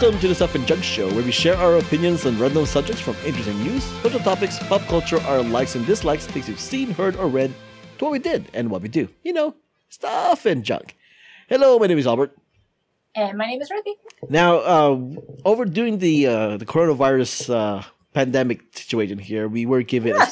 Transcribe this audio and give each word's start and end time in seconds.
Welcome 0.00 0.20
to 0.20 0.28
the 0.28 0.34
Stuff 0.34 0.54
and 0.54 0.66
Junk 0.66 0.82
Show, 0.82 1.12
where 1.12 1.22
we 1.22 1.30
share 1.30 1.58
our 1.58 1.76
opinions 1.76 2.24
on 2.24 2.38
random 2.38 2.64
subjects 2.64 3.02
from 3.02 3.16
interesting 3.22 3.62
news, 3.62 3.84
social 4.00 4.18
topics, 4.20 4.58
pop 4.60 4.80
culture, 4.88 5.20
our 5.24 5.42
likes 5.42 5.74
and 5.74 5.84
dislikes, 5.84 6.26
things 6.26 6.48
we've 6.48 6.58
seen, 6.58 6.92
heard, 6.92 7.16
or 7.16 7.28
read, 7.28 7.52
to 7.98 8.06
what 8.06 8.10
we 8.10 8.18
did 8.18 8.48
and 8.54 8.70
what 8.70 8.80
we 8.80 8.88
do. 8.88 9.10
You 9.22 9.34
know, 9.34 9.56
stuff 9.90 10.46
and 10.46 10.64
junk. 10.64 10.96
Hello, 11.50 11.78
my 11.78 11.86
name 11.86 11.98
is 11.98 12.06
Albert. 12.06 12.34
And 13.14 13.36
my 13.36 13.44
name 13.44 13.60
is 13.60 13.70
Ruthy. 13.70 13.92
Now, 14.30 14.56
uh, 14.60 14.98
over 15.44 15.66
during 15.66 15.98
the 15.98 16.26
uh, 16.26 16.56
the 16.56 16.64
coronavirus 16.64 17.54
uh, 17.54 17.82
pandemic 18.14 18.62
situation 18.72 19.18
here, 19.18 19.48
we 19.48 19.66
were 19.66 19.82
given 19.82 20.16
a, 20.16 20.26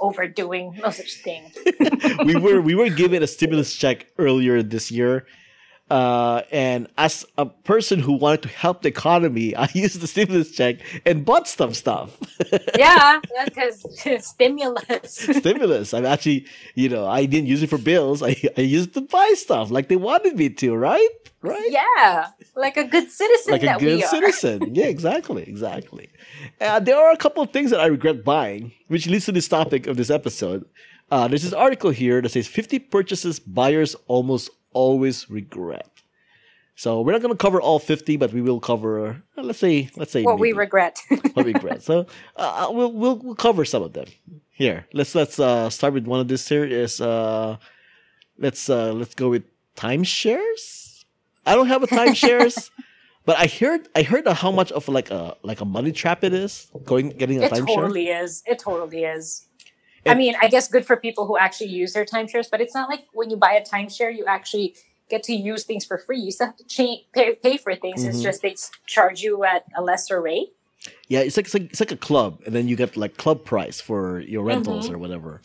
Overdoing 0.00 0.80
no 0.82 0.90
such 0.90 1.22
thing. 1.22 1.52
we 2.24 2.34
were 2.34 2.60
we 2.60 2.74
were 2.74 2.90
given 2.90 3.22
a 3.22 3.28
stimulus 3.28 3.76
check 3.76 4.08
earlier 4.18 4.60
this 4.60 4.90
year. 4.90 5.24
Uh, 5.90 6.40
and 6.50 6.88
as 6.96 7.26
a 7.36 7.44
person 7.44 7.98
who 8.00 8.14
wanted 8.14 8.42
to 8.42 8.48
help 8.48 8.82
the 8.82 8.88
economy, 8.88 9.54
I 9.64 9.68
used 9.74 10.00
the 10.00 10.06
stimulus 10.06 10.50
check 10.50 10.76
and 11.04 11.24
bought 11.24 11.46
some 11.46 11.74
stuff. 11.74 12.18
yeah, 12.78 13.20
because 13.44 13.84
stimulus. 14.26 15.14
stimulus. 15.14 15.92
I'm 15.92 16.06
actually, 16.06 16.46
you 16.74 16.88
know, 16.88 17.06
I 17.06 17.26
didn't 17.26 17.48
use 17.48 17.62
it 17.62 17.68
for 17.68 17.78
bills. 17.78 18.22
I, 18.22 18.36
I 18.56 18.62
used 18.62 18.90
it 18.90 18.94
to 18.94 19.00
buy 19.02 19.34
stuff 19.36 19.70
like 19.70 19.88
they 19.88 19.96
wanted 19.96 20.36
me 20.36 20.48
to, 20.50 20.74
right? 20.74 21.08
Right? 21.42 21.70
Yeah, 21.70 22.28
like 22.56 22.78
a 22.78 22.84
good 22.84 23.10
citizen. 23.10 23.52
Like 23.52 23.62
a 23.64 23.78
good 23.78 24.02
citizen. 24.04 24.74
Yeah, 24.74 24.86
exactly, 24.86 25.42
exactly. 25.42 26.08
Uh, 26.58 26.80
there 26.80 26.96
are 26.96 27.12
a 27.12 27.18
couple 27.18 27.42
of 27.42 27.50
things 27.50 27.70
that 27.70 27.80
I 27.80 27.86
regret 27.86 28.24
buying, 28.24 28.72
which 28.88 29.06
leads 29.06 29.26
to 29.26 29.32
this 29.32 29.46
topic 29.46 29.86
of 29.86 29.98
this 29.98 30.08
episode. 30.08 30.64
Uh, 31.10 31.28
there's 31.28 31.42
this 31.42 31.52
article 31.52 31.90
here 31.90 32.22
that 32.22 32.30
says 32.30 32.46
50 32.46 32.78
purchases 32.78 33.38
buyers 33.38 33.94
almost 34.06 34.48
always 34.74 35.30
regret. 35.30 35.88
So 36.76 37.00
we're 37.02 37.12
not 37.12 37.22
going 37.22 37.32
to 37.32 37.38
cover 37.38 37.60
all 37.60 37.78
50, 37.78 38.16
but 38.16 38.32
we 38.32 38.42
will 38.42 38.58
cover, 38.58 39.22
uh, 39.38 39.42
let's 39.42 39.60
say, 39.60 39.88
let's 39.96 40.10
say 40.10 40.22
What 40.24 40.40
we 40.40 40.52
regret. 40.52 40.98
what 41.34 41.46
we 41.46 41.52
regret. 41.52 41.82
So 41.90 42.06
uh, 42.36 42.68
we'll, 42.70 42.92
we'll 42.92 43.16
we'll 43.16 43.34
cover 43.36 43.64
some 43.64 43.82
of 43.82 43.92
them 43.92 44.06
here. 44.50 44.86
Let's 44.92 45.14
let's 45.14 45.38
uh, 45.38 45.70
start 45.70 45.94
with 45.94 46.06
one 46.06 46.18
of 46.20 46.26
this 46.26 46.48
here 46.48 46.64
is 46.64 47.00
uh, 47.00 47.56
let's 48.38 48.68
uh, 48.68 48.92
let's 48.92 49.14
go 49.14 49.30
with 49.30 49.44
timeshares. 49.76 51.04
I 51.46 51.54
don't 51.54 51.68
have 51.68 51.82
a 51.82 51.86
timeshares, 51.86 52.70
but 53.24 53.36
I 53.38 53.46
heard 53.46 53.88
I 53.94 54.02
heard 54.02 54.26
how 54.26 54.50
much 54.50 54.72
of 54.72 54.88
like 54.88 55.10
a 55.10 55.36
like 55.42 55.60
a 55.60 55.64
money 55.64 55.92
trap 55.92 56.24
it 56.24 56.32
is 56.34 56.70
going 56.84 57.10
getting 57.10 57.42
a 57.42 57.48
timeshare. 57.48 57.52
it 57.52 57.62
timeshare. 57.62 57.74
totally 57.74 58.08
is. 58.08 58.42
It 58.46 58.58
totally 58.58 59.04
is. 59.04 59.46
I 60.06 60.14
mean, 60.14 60.34
I 60.40 60.48
guess 60.48 60.68
good 60.68 60.84
for 60.86 60.96
people 60.96 61.26
who 61.26 61.36
actually 61.38 61.70
use 61.70 61.92
their 61.94 62.04
timeshares, 62.04 62.48
but 62.50 62.60
it's 62.60 62.74
not 62.74 62.88
like 62.88 63.04
when 63.12 63.30
you 63.30 63.36
buy 63.36 63.52
a 63.54 63.62
timeshare, 63.64 64.14
you 64.14 64.24
actually 64.26 64.74
get 65.10 65.22
to 65.24 65.34
use 65.34 65.64
things 65.64 65.84
for 65.84 65.98
free. 65.98 66.18
You 66.20 66.30
still 66.32 66.48
have 66.48 66.56
to 66.56 66.64
cha- 66.64 67.02
pay, 67.14 67.34
pay 67.36 67.56
for 67.56 67.74
things. 67.74 68.04
It's 68.04 68.18
Mhm. 68.18 68.22
just 68.22 68.42
they 68.42 68.54
charge 68.86 69.22
you 69.22 69.44
at 69.44 69.64
a 69.76 69.82
lesser 69.82 70.20
rate. 70.20 70.48
Yeah, 71.08 71.20
it's 71.20 71.36
like, 71.36 71.46
it's 71.46 71.54
like 71.54 71.70
it's 71.70 71.80
like 71.80 71.92
a 71.92 71.96
club, 71.96 72.40
and 72.44 72.54
then 72.54 72.68
you 72.68 72.76
get 72.76 72.96
like 72.96 73.16
club 73.16 73.44
price 73.44 73.80
for 73.80 74.20
your 74.20 74.42
rentals 74.44 74.90
or 74.90 74.98
whatever 74.98 75.40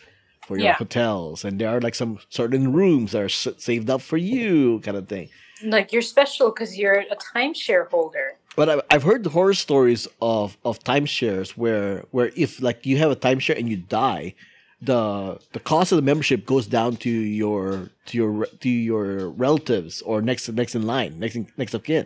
for 0.48 0.58
your 0.58 0.66
Yeah. 0.68 0.74
hotels, 0.74 1.46
and 1.46 1.60
there 1.60 1.70
are 1.70 1.80
like 1.80 1.96
some 1.96 2.20
certain 2.30 2.74
rooms 2.74 3.12
that 3.14 3.22
are 3.22 3.26
s- 3.26 3.48
saved 3.58 3.90
up 3.90 4.02
for 4.02 4.18
you, 4.18 4.80
kind 4.82 4.98
of 4.98 5.08
thing. 5.08 5.30
Like 5.64 5.92
you're 5.94 6.02
special 6.02 6.50
because 6.52 6.78
you're 6.78 7.00
a 7.12 7.16
timeshare 7.16 7.90
holder. 7.90 8.38
But 8.56 8.70
I've, 8.70 8.82
I've 8.90 9.04
heard 9.04 9.26
horror 9.28 9.54
stories 9.54 10.08
of 10.22 10.58
of 10.66 10.80
timeshares 10.84 11.52
where 11.52 12.04
where 12.12 12.32
if 12.36 12.62
like 12.62 12.86
you 12.86 12.98
have 12.98 13.12
a 13.12 13.16
timeshare 13.16 13.58
and 13.60 13.70
you 13.70 13.78
die, 13.78 14.36
the 14.82 15.40
the 15.52 15.60
cost 15.60 15.92
of 15.92 15.98
the 15.98 16.02
membership 16.02 16.46
goes 16.46 16.66
down 16.68 16.96
to 16.98 17.10
your 17.10 17.90
to 18.08 18.18
your 18.18 18.46
to 18.46 18.70
your 18.70 19.30
relatives 19.30 20.02
or 20.04 20.22
next 20.22 20.48
next 20.50 20.76
in 20.76 20.84
line, 20.84 21.20
next 21.20 21.36
in, 21.36 21.48
next 21.58 21.74
of 21.74 21.84
kin. 21.84 22.06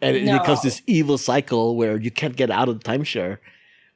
And 0.00 0.16
it 0.16 0.24
becomes 0.26 0.62
this 0.62 0.82
evil 0.86 1.16
cycle 1.16 1.76
where 1.76 1.96
you 1.96 2.10
can't 2.10 2.36
get 2.36 2.50
out 2.50 2.68
of 2.68 2.78
the 2.82 2.84
timeshare 2.84 3.38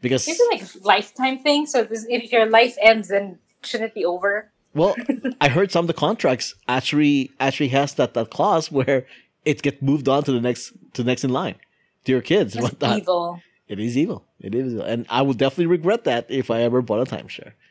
because 0.00 0.26
Is 0.26 0.40
it 0.40 0.48
like 0.50 0.62
a 0.62 0.86
lifetime 0.86 1.38
thing? 1.38 1.66
So 1.66 1.84
this, 1.84 2.06
if 2.08 2.32
your 2.32 2.46
life 2.48 2.76
ends, 2.80 3.08
then 3.08 3.38
shouldn't 3.62 3.90
it 3.90 3.94
be 3.94 4.04
over? 4.04 4.50
well, 4.74 4.94
I 5.40 5.48
heard 5.48 5.70
some 5.72 5.84
of 5.84 5.86
the 5.86 5.94
contracts 5.94 6.54
actually 6.66 7.30
actually 7.40 7.68
has 7.68 7.94
that 7.94 8.14
that 8.14 8.30
clause 8.30 8.70
where 8.72 9.06
it 9.44 9.62
gets 9.62 9.82
moved 9.82 10.08
on 10.08 10.22
to 10.24 10.32
the 10.32 10.40
next 10.40 10.72
to 10.94 11.02
the 11.02 11.10
next 11.10 11.24
in 11.24 11.30
line 11.30 11.56
to 12.04 12.12
your 12.12 12.22
kids 12.22 12.54
and 12.54 12.64
That's 12.64 12.74
whatnot. 12.74 12.98
evil. 12.98 13.42
It 13.68 13.78
is 13.78 13.96
evil. 13.96 14.24
It 14.40 14.54
is, 14.54 14.72
evil. 14.72 14.84
and 14.84 15.06
I 15.08 15.22
would 15.22 15.38
definitely 15.38 15.66
regret 15.66 16.04
that 16.04 16.26
if 16.30 16.50
I 16.50 16.62
ever 16.62 16.82
bought 16.82 17.06
a 17.06 17.16
timeshare. 17.16 17.52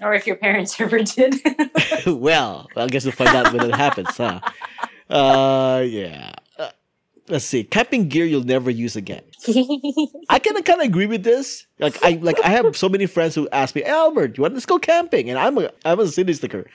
Or 0.00 0.14
if 0.14 0.26
your 0.26 0.34
parents 0.34 0.80
ever 0.80 0.98
did. 1.00 1.36
well, 2.06 2.66
I 2.76 2.88
guess 2.88 3.04
we'll 3.04 3.12
find 3.12 3.28
out 3.36 3.52
when 3.52 3.70
it 3.70 3.76
happens, 3.76 4.16
huh? 4.16 4.40
Uh, 5.08 5.84
yeah. 5.86 6.32
Uh, 6.58 6.70
let's 7.28 7.44
see. 7.44 7.62
Camping 7.62 8.08
gear 8.08 8.24
you'll 8.24 8.42
never 8.42 8.68
use 8.68 8.96
again. 8.96 9.22
I 10.28 10.40
kind 10.40 10.56
of 10.56 10.64
kind 10.64 10.80
of 10.80 10.86
agree 10.88 11.06
with 11.06 11.22
this. 11.22 11.66
Like 11.78 12.02
I 12.02 12.18
like 12.20 12.36
I 12.42 12.48
have 12.48 12.76
so 12.76 12.88
many 12.88 13.06
friends 13.06 13.36
who 13.36 13.48
ask 13.52 13.76
me, 13.76 13.84
Albert, 13.84 14.36
you 14.36 14.42
want 14.42 14.54
let's 14.54 14.66
go 14.66 14.80
camping? 14.80 15.30
And 15.30 15.38
I'm 15.38 15.56
a 15.58 15.70
I'm 15.84 16.00
a 16.00 16.08
city 16.08 16.32
sticker. 16.32 16.66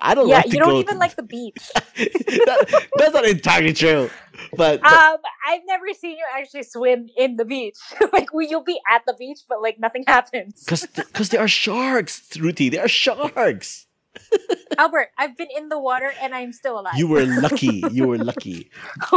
I 0.00 0.14
don't 0.14 0.28
yeah, 0.28 0.36
like 0.36 0.46
to 0.46 0.52
you 0.52 0.58
don't 0.58 0.76
even 0.76 0.98
like 0.98 1.16
the 1.22 1.22
beach. 1.22 1.70
that, 1.74 2.86
that's 2.96 3.14
not 3.14 3.24
entirely 3.24 3.72
true. 3.72 4.10
But, 4.56 4.82
but 4.82 4.92
Um, 4.92 5.18
I've 5.46 5.62
never 5.66 5.86
seen 5.94 6.12
you 6.12 6.24
actually 6.36 6.64
swim 6.64 7.08
in 7.16 7.36
the 7.36 7.44
beach. 7.44 7.76
like, 8.12 8.32
we, 8.32 8.48
you'll 8.48 8.62
be 8.62 8.78
at 8.90 9.02
the 9.06 9.14
beach, 9.18 9.40
but 9.48 9.62
like 9.62 9.78
nothing 9.78 10.04
happens. 10.06 10.64
because 10.64 10.86
because 10.86 11.30
there 11.30 11.40
are 11.40 11.48
sharks, 11.48 12.36
Ruthy. 12.36 12.70
There 12.70 12.84
are 12.84 12.88
sharks. 12.88 13.86
Albert, 14.78 15.10
I've 15.18 15.36
been 15.36 15.48
in 15.54 15.68
the 15.68 15.78
water 15.78 16.12
and 16.20 16.34
I'm 16.34 16.52
still 16.52 16.78
alive. 16.80 16.94
You 16.96 17.06
were 17.06 17.24
lucky. 17.24 17.82
You 17.90 18.08
were 18.08 18.18
lucky. 18.18 18.70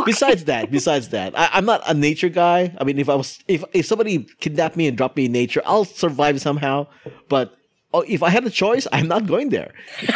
besides 0.05 0.45
that, 0.45 0.71
besides 0.71 1.09
that, 1.09 1.37
I, 1.37 1.49
I'm 1.53 1.65
not 1.65 1.81
a 1.87 1.93
nature 1.93 2.29
guy. 2.29 2.75
I 2.77 2.83
mean, 2.83 2.99
if 2.99 3.09
I 3.09 3.15
was, 3.15 3.39
if 3.47 3.63
if 3.73 3.85
somebody 3.85 4.27
kidnapped 4.39 4.75
me 4.75 4.87
and 4.87 4.97
dropped 4.97 5.17
me 5.17 5.25
in 5.25 5.31
nature, 5.31 5.61
I'll 5.65 5.85
survive 5.85 6.41
somehow. 6.41 6.87
But 7.27 7.55
oh, 7.93 8.01
if 8.07 8.23
I 8.23 8.29
had 8.29 8.45
a 8.45 8.49
choice, 8.49 8.87
I'm 8.91 9.07
not 9.07 9.25
going 9.25 9.49
there. 9.49 9.73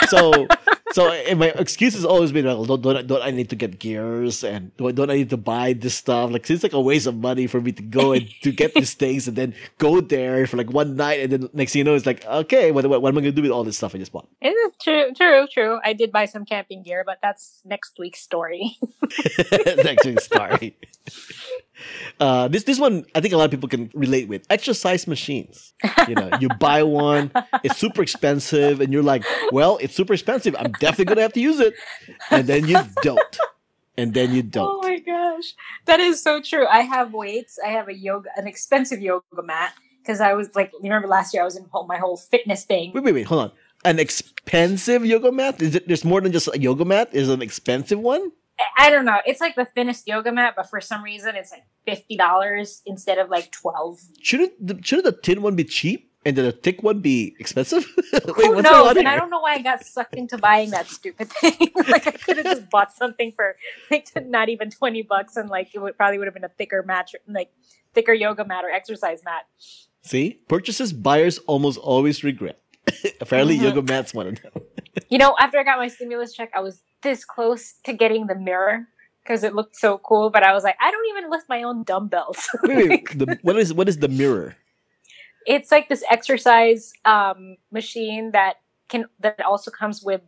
So, 0.08 0.48
so 0.92 1.08
my 1.36 1.48
excuse 1.48 1.94
has 1.96 2.06
always 2.06 2.32
been, 2.32 2.46
well, 2.46 2.66
don't, 2.66 2.82
don't, 2.82 3.08
don't 3.08 3.22
I 3.24 3.32
need 3.32 3.50
to 3.50 3.56
get 3.56 3.80
gears 3.80 4.44
and 4.44 4.76
don't, 4.78 4.94
don't 4.96 5.10
I 5.10 5.16
need 5.16 5.30
to 5.32 5.38
buy 5.38 5.74
this 5.74 5.96
stuff? 5.96 6.32
Like, 6.32 6.50
it's 6.50 6.64
like 6.64 6.74
a 6.74 6.82
waste 6.82 7.08
of 7.08 7.16
money 7.18 7.48
for 7.48 7.62
me 7.62 7.72
to 7.72 7.82
go 7.82 8.14
and 8.14 8.30
to 8.42 8.52
get 8.52 8.74
these 8.76 8.94
things 8.94 9.28
and 9.28 9.36
then 9.36 9.56
go 9.78 10.02
there 10.02 10.46
for 10.46 10.58
like 10.58 10.72
one 10.72 10.96
night 10.96 11.22
and 11.22 11.32
then 11.32 11.50
next 11.54 11.74
thing 11.74 11.80
you 11.80 11.84
know, 11.84 11.96
it's 11.96 12.06
like, 12.06 12.26
okay, 12.26 12.72
what, 12.72 12.86
what, 12.86 13.02
what 13.02 13.10
am 13.10 13.18
I 13.18 13.22
going 13.22 13.36
to 13.36 13.36
do 13.36 13.42
with 13.42 13.52
all 13.52 13.64
this 13.64 13.78
stuff 13.78 13.96
I 13.96 13.98
just 13.98 14.12
bought? 14.12 14.28
Is 14.42 14.54
it 14.54 14.74
true? 14.82 15.14
True, 15.16 15.48
true. 15.52 15.80
I 15.84 15.94
did 15.94 16.12
buy 16.12 16.26
some 16.26 16.46
camping 16.46 16.84
gear, 16.84 17.04
but 17.06 17.20
that's 17.22 17.62
next 17.66 17.98
week's 17.98 18.22
story. 18.22 18.78
next 19.84 20.06
week's 20.06 20.26
story. 20.26 20.78
Uh, 22.20 22.48
this 22.48 22.64
this 22.64 22.80
one 22.80 23.06
I 23.16 23.22
think 23.22 23.34
a 23.34 23.38
lot 23.38 23.46
of 23.46 23.52
people 23.52 23.70
can 23.70 23.90
relate 23.94 24.28
with 24.28 24.46
exercise 24.50 25.08
machines. 25.08 25.74
You 26.08 26.16
know, 26.16 26.30
you 26.40 26.50
buy 26.60 26.84
one, 26.84 27.32
it's 27.64 27.78
super 27.78 28.02
expensive, 28.02 28.82
and 28.82 28.92
you're 28.94 29.04
like, 29.04 29.24
"Well, 29.52 29.78
it's 29.82 29.96
super 29.96 30.14
expensive. 30.14 30.56
I'm 30.58 30.72
definitely 30.74 31.06
gonna 31.06 31.22
have 31.22 31.34
to 31.34 31.42
use 31.42 31.60
it," 31.60 31.74
and 32.32 32.48
then 32.48 32.68
you 32.68 32.80
don't, 33.02 33.38
and 33.98 34.14
then 34.14 34.34
you 34.34 34.44
don't. 34.44 34.70
Oh 34.70 34.88
my 34.88 35.00
gosh, 35.00 35.54
that 35.86 36.00
is 36.00 36.22
so 36.22 36.42
true. 36.42 36.66
I 36.68 36.82
have 36.82 37.14
weights. 37.14 37.60
I 37.64 37.70
have 37.70 37.88
a 37.88 37.94
yoga, 37.94 38.30
an 38.36 38.48
expensive 38.48 39.02
yoga 39.02 39.24
mat 39.44 39.74
because 40.04 40.20
I 40.22 40.34
was 40.34 40.56
like, 40.56 40.72
you 40.74 40.80
remember 40.84 41.08
last 41.08 41.34
year 41.34 41.42
I 41.42 41.46
was 41.46 41.56
in 41.56 41.66
my 41.88 41.98
whole 41.98 42.18
fitness 42.18 42.66
thing. 42.66 42.92
Wait, 42.94 43.04
wait, 43.04 43.14
wait, 43.14 43.26
hold 43.26 43.42
on. 43.42 43.52
An 43.86 44.00
expensive 44.00 45.06
yoga 45.06 45.32
mat? 45.32 45.62
Is 45.62 45.76
it? 45.76 45.88
There's 45.88 46.06
more 46.06 46.22
than 46.22 46.32
just 46.32 46.48
a 46.54 46.60
yoga 46.60 46.86
mat. 46.86 47.10
Is 47.12 47.30
it 47.30 47.34
an 47.34 47.42
expensive 47.42 48.00
one? 48.00 48.32
I- 48.78 48.90
don't 48.90 49.06
know. 49.06 49.20
It's 49.26 49.40
like 49.42 49.56
the 49.56 49.66
thinnest 49.66 50.08
yoga 50.08 50.32
mat, 50.32 50.54
but 50.56 50.70
for 50.70 50.80
some 50.82 51.04
reason 51.04 51.36
it's 51.36 51.52
like 51.52 51.66
fifty 51.86 52.16
dollars 52.18 52.82
instead 52.86 53.18
of 53.18 53.30
like 53.30 53.52
twelve. 53.52 54.00
Shouldn't 54.22 54.54
the, 54.66 54.80
shouldn't 54.84 55.06
the 55.06 55.22
thin 55.22 55.42
one 55.42 55.56
be 55.56 55.64
cheap 55.64 56.12
and 56.26 56.36
then 56.36 56.46
the 56.46 56.52
thick 56.52 56.84
one 56.84 57.00
be 57.00 57.36
expensive? 57.40 57.86
wait, 58.14 58.24
Who 58.24 58.54
what's 58.56 58.64
knows? 58.70 58.96
And 58.98 59.08
I 59.08 59.16
don't 59.18 59.30
know 59.30 59.40
why 59.42 59.54
I 59.56 59.62
got 59.62 59.84
sucked 59.86 60.16
into 60.16 60.38
buying 60.38 60.70
that 60.72 60.88
stupid 60.88 61.30
thing. 61.42 61.72
like 61.88 62.08
I 62.08 62.12
could 62.12 62.38
have 62.38 62.46
just 62.46 62.70
bought 62.70 62.94
something 62.94 63.32
for 63.32 63.56
like 63.92 64.08
not 64.28 64.50
even 64.50 64.70
twenty 64.70 65.02
bucks, 65.02 65.36
and 65.36 65.50
like 65.50 65.74
it 65.74 65.80
would 65.80 65.98
probably 65.98 66.18
would 66.18 66.28
have 66.28 66.34
been 66.34 66.44
a 66.46 66.50
thicker 66.50 66.84
mat, 66.84 67.10
like 67.28 67.52
thicker 67.94 68.14
yoga 68.14 68.46
mat 68.46 68.64
or 68.64 68.70
exercise 68.70 69.22
mat. 69.26 69.44
See, 70.04 70.40
purchases 70.50 70.92
buyers 70.94 71.38
almost 71.40 71.78
always 71.80 72.24
regret. 72.24 72.60
Apparently, 73.22 73.58
Mhm. 73.58 73.62
yoga 73.64 73.82
mats 73.82 74.14
one 74.14 74.28
of 74.28 74.42
them. 74.42 74.52
You 75.10 75.18
know, 75.18 75.36
after 75.40 75.60
I 75.60 75.64
got 75.64 75.78
my 75.78 75.88
stimulus 75.88 76.34
check, 76.34 76.52
I 76.56 76.60
was 76.62 76.82
this 77.02 77.26
close 77.26 77.74
to 77.84 77.94
getting 77.94 78.28
the 78.28 78.36
mirror 78.36 78.88
because 79.24 79.44
it 79.44 79.56
looked 79.56 79.76
so 79.76 79.98
cool. 80.00 80.30
But 80.30 80.44
I 80.44 80.54
was 80.54 80.64
like, 80.64 80.76
I 80.82 80.92
don't 80.92 81.08
even 81.18 81.30
lift 81.32 81.50
my 81.50 81.64
own 81.64 81.84
dumbbells. 81.84 82.50
Wait, 82.64 82.76
wait, 82.90 83.18
the, 83.20 83.40
what 83.42 83.58
is 83.58 83.74
what 83.74 83.88
is 83.90 83.98
the 83.98 84.08
mirror? 84.08 84.56
it's 85.46 85.72
like 85.72 85.90
this 85.90 86.04
exercise 86.10 86.94
um, 87.06 87.58
machine 87.72 88.32
that 88.32 88.62
can 88.88 89.06
that 89.20 89.42
also 89.42 89.70
comes 89.70 90.02
with 90.02 90.22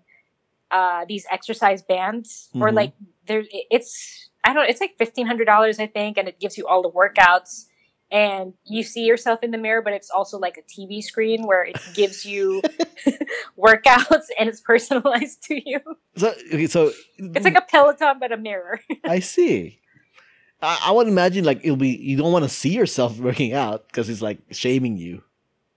uh, 0.72 1.06
these 1.08 1.26
exercise 1.32 1.82
bands 1.82 2.50
or 2.60 2.70
Mhm. 2.70 2.76
like 2.76 2.94
there 3.28 3.44
it's 3.72 4.30
I 4.44 4.54
don't 4.54 4.68
it's 4.70 4.82
like 4.82 4.96
fifteen 4.98 5.26
hundred 5.26 5.46
dollars 5.46 5.80
I 5.80 5.88
think 5.88 6.18
and 6.18 6.28
it 6.28 6.40
gives 6.40 6.58
you 6.58 6.68
all 6.68 6.82
the 6.82 6.92
workouts 6.92 7.66
and 8.12 8.54
you 8.66 8.84
see 8.84 9.04
yourself 9.06 9.42
in 9.44 9.52
the 9.52 9.58
mirror 9.58 9.82
but 9.82 9.94
it's 9.94 10.10
also 10.10 10.38
like 10.38 10.58
a 10.58 10.62
TV 10.64 11.02
screen 11.04 11.44
where 11.46 11.64
it 11.64 11.76
gives 11.94 12.26
you 12.26 12.62
workouts 13.58 14.26
and 14.40 14.50
it's 14.50 14.62
personalized 14.62 15.44
to 15.44 15.62
you. 15.70 15.80
So, 16.16 16.30
okay, 16.54 16.68
so 16.68 16.92
It's 17.18 17.46
like 17.46 17.58
a 17.58 17.62
Peloton 17.62 18.18
but 18.20 18.32
a 18.32 18.38
mirror. 18.38 18.80
I 19.04 19.20
see. 19.20 19.80
I, 20.62 20.80
I 20.86 20.92
would 20.92 21.08
imagine 21.08 21.44
like 21.46 21.62
it'll 21.64 21.76
be 21.78 21.90
you 21.90 22.18
don't 22.18 22.32
want 22.32 22.44
to 22.44 22.50
see 22.50 22.70
yourself 22.70 23.18
working 23.20 23.54
out 23.54 23.88
because 23.88 24.10
it's 24.10 24.22
like 24.22 24.40
shaming 24.52 24.98
you. 24.98 25.24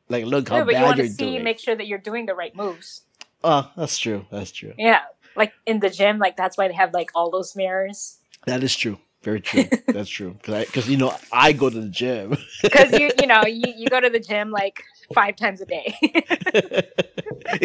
Like, 0.08 0.24
look 0.24 0.48
how 0.48 0.58
No, 0.58 0.64
but 0.64 0.72
you 0.72 0.78
bad 0.78 0.84
want 0.86 0.96
you're 0.98 1.06
to 1.06 1.12
see, 1.12 1.32
doing. 1.32 1.44
make 1.44 1.58
sure 1.58 1.76
that 1.76 1.86
you're 1.86 1.98
doing 1.98 2.24
the 2.26 2.34
right 2.34 2.54
moves. 2.56 3.02
Oh, 3.44 3.70
that's 3.76 3.98
true. 3.98 4.24
That's 4.30 4.50
true. 4.50 4.72
Yeah, 4.78 5.00
like 5.36 5.52
in 5.66 5.80
the 5.80 5.90
gym, 5.90 6.18
like 6.18 6.36
that's 6.36 6.56
why 6.56 6.66
they 6.68 6.74
have 6.74 6.94
like 6.94 7.10
all 7.14 7.30
those 7.30 7.54
mirrors. 7.54 8.18
That 8.46 8.62
is 8.62 8.74
true. 8.74 8.98
Very 9.28 9.40
true. 9.42 9.64
That's 9.88 10.08
true. 10.08 10.36
Because 10.42 10.88
you 10.88 10.96
know 10.96 11.12
I 11.30 11.52
go 11.52 11.68
to 11.68 11.80
the 11.86 11.90
gym. 12.00 12.36
Because 12.62 12.90
you 12.98 13.10
you 13.20 13.26
know 13.26 13.42
you, 13.46 13.68
you 13.76 13.86
go 13.88 14.00
to 14.00 14.08
the 14.08 14.20
gym 14.30 14.50
like 14.50 14.82
five 15.14 15.36
times 15.36 15.60
a 15.60 15.66
day. 15.66 15.88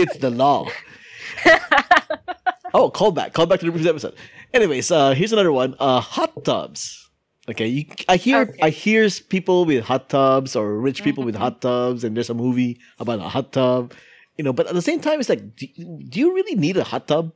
it's 0.01 0.17
the 0.17 0.29
law. 0.29 0.67
Oh, 2.75 2.89
call 2.89 3.11
back. 3.11 3.33
Call 3.33 3.45
back 3.45 3.59
to 3.59 3.67
the 3.67 3.71
previous 3.71 3.87
episode. 3.89 4.15
Anyways, 4.51 4.89
uh, 4.89 5.11
here's 5.13 5.31
another 5.31 5.51
one. 5.51 5.75
Uh, 5.79 5.99
hot 6.01 6.43
tubs. 6.43 7.07
Okay, 7.47 7.67
you, 7.67 7.85
I 8.09 8.17
hear 8.17 8.49
Okay. 8.49 8.59
I 8.63 8.69
hear 8.71 9.07
people 9.29 9.65
with 9.65 9.83
hot 9.85 10.09
tubs 10.09 10.55
or 10.55 10.79
rich 10.81 11.03
people 11.03 11.23
with 11.23 11.35
Mhm. 11.35 11.43
hot 11.45 11.61
tubs, 11.61 12.03
and 12.03 12.17
there's 12.17 12.31
a 12.31 12.33
movie 12.33 12.79
about 12.99 13.19
a 13.19 13.29
hot 13.29 13.51
tub. 13.53 13.93
You 14.37 14.43
know, 14.43 14.53
but 14.57 14.65
at 14.65 14.73
the 14.73 14.81
same 14.81 15.01
time, 15.05 15.19
it's 15.19 15.29
like, 15.29 15.43
do, 15.55 15.67
do 16.09 16.15
you 16.19 16.33
really 16.33 16.55
need 16.57 16.77
a 16.77 16.83
hot 16.83 17.05
tub? 17.07 17.29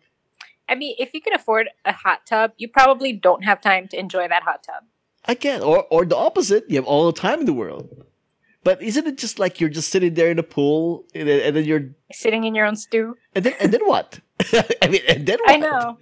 I 0.70 0.76
mean, 0.76 0.96
if 1.00 1.14
you 1.14 1.22
can 1.22 1.34
afford 1.34 1.70
a 1.86 1.94
hot 1.94 2.26
tub, 2.26 2.52
you 2.58 2.68
probably 2.68 3.14
don't 3.14 3.44
have 3.44 3.62
time 3.62 3.88
to 3.90 4.00
enjoy 4.00 4.28
that 4.28 4.44
hot 4.44 4.64
tub. 4.64 4.84
I 5.26 5.36
can't. 5.36 5.64
Or 5.64 5.86
or 5.90 6.06
the 6.06 6.16
opposite. 6.18 6.66
You 6.70 6.76
have 6.78 6.86
all 6.86 7.06
the 7.12 7.20
time 7.20 7.40
in 7.42 7.46
the 7.46 7.54
world. 7.54 8.06
But 8.64 8.82
isn't 8.82 9.08
it 9.08 9.18
just 9.18 9.40
like 9.40 9.62
you're 9.62 9.70
just 9.70 9.90
sitting 9.90 10.14
there 10.16 10.30
in 10.30 10.38
the 10.38 10.44
pool, 10.44 11.06
and 11.16 11.28
then, 11.28 11.40
and 11.42 11.56
then 11.56 11.64
you're 11.64 11.90
Sitting 12.12 12.44
in 12.44 12.54
your 12.56 12.66
own 12.66 12.76
stew. 12.76 13.16
and 13.34 13.46
then 13.46 13.54
and 13.60 13.72
then 13.72 13.82
what? 13.88 14.20
I 14.82 14.88
mean, 14.90 15.02
and 15.08 15.26
then 15.26 15.38
what? 15.40 15.50
I 15.52 15.58
know. 15.58 15.98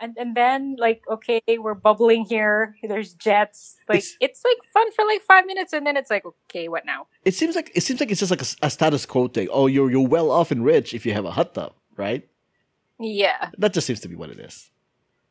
And 0.00 0.16
and 0.18 0.34
then 0.34 0.76
like 0.78 1.02
okay, 1.10 1.42
we're 1.58 1.74
bubbling 1.74 2.24
here. 2.24 2.76
There's 2.82 3.12
jets. 3.14 3.76
Like 3.88 3.98
It's- 3.98 4.16
it's, 4.20 4.42
like 4.44 4.58
fun 4.72 4.90
for 4.92 5.04
like 5.04 5.22
five 5.22 5.46
minutes, 5.46 5.72
and 5.72 5.86
then 5.86 5.96
it's 5.96 6.10
like 6.10 6.24
okay, 6.24 6.68
what 6.68 6.84
now? 6.84 7.06
It 7.24 7.34
seems 7.34 7.54
like 7.54 7.70
it 7.74 7.82
seems 7.82 8.00
like 8.00 8.10
it's 8.10 8.20
just 8.20 8.30
like 8.30 8.42
a, 8.42 8.66
a 8.66 8.70
status 8.70 9.06
quo 9.06 9.28
thing. 9.28 9.48
Oh, 9.52 9.66
you're 9.66 9.90
you're 9.90 10.06
well 10.06 10.30
off 10.30 10.50
and 10.50 10.64
rich 10.64 10.94
if 10.94 11.04
you 11.06 11.12
have 11.12 11.24
a 11.24 11.30
hot 11.32 11.54
tub, 11.54 11.72
right? 11.96 12.26
Yeah, 13.00 13.50
That 13.58 13.72
just 13.74 13.86
seems 13.86 14.00
to 14.00 14.08
be 14.08 14.14
what 14.14 14.30
it 14.30 14.38
is. 14.38 14.70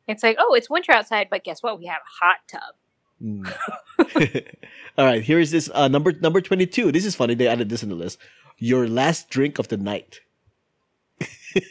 it's 0.06 0.22
like 0.22 0.36
oh, 0.38 0.54
it's 0.54 0.68
winter 0.68 0.92
outside, 0.92 1.28
but 1.30 1.44
guess 1.44 1.62
what? 1.62 1.78
We 1.78 1.86
have 1.86 2.02
a 2.02 2.24
hot 2.24 2.36
tub. 2.46 2.74
Mm. 3.22 4.44
All 4.98 5.06
right, 5.06 5.22
here 5.22 5.38
is 5.40 5.50
this 5.50 5.70
uh, 5.72 5.88
number 5.88 6.12
number 6.12 6.40
twenty 6.40 6.66
two. 6.66 6.92
This 6.92 7.04
is 7.06 7.14
funny. 7.14 7.34
They 7.34 7.46
added 7.48 7.68
this 7.70 7.82
in 7.82 7.88
the 7.88 7.94
list. 7.94 8.18
Your 8.58 8.86
last 8.86 9.30
drink 9.30 9.58
of 9.58 9.68
the 9.68 9.76
night. 9.76 10.20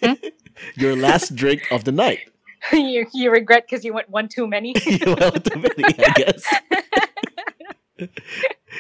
Hmm? 0.02 0.14
Your 0.76 0.96
last 0.96 1.36
drink 1.36 1.64
of 1.72 1.84
the 1.84 1.92
night. 1.92 2.30
you 2.74 3.06
you 3.14 3.32
regret 3.32 3.66
because 3.70 3.84
you 3.84 3.94
went 3.94 4.10
one 4.10 4.30
too 4.30 4.48
many. 4.48 4.74
well, 5.06 5.32
too 5.32 5.60
many, 5.60 5.84
I 5.84 6.14
guess. 6.16 6.54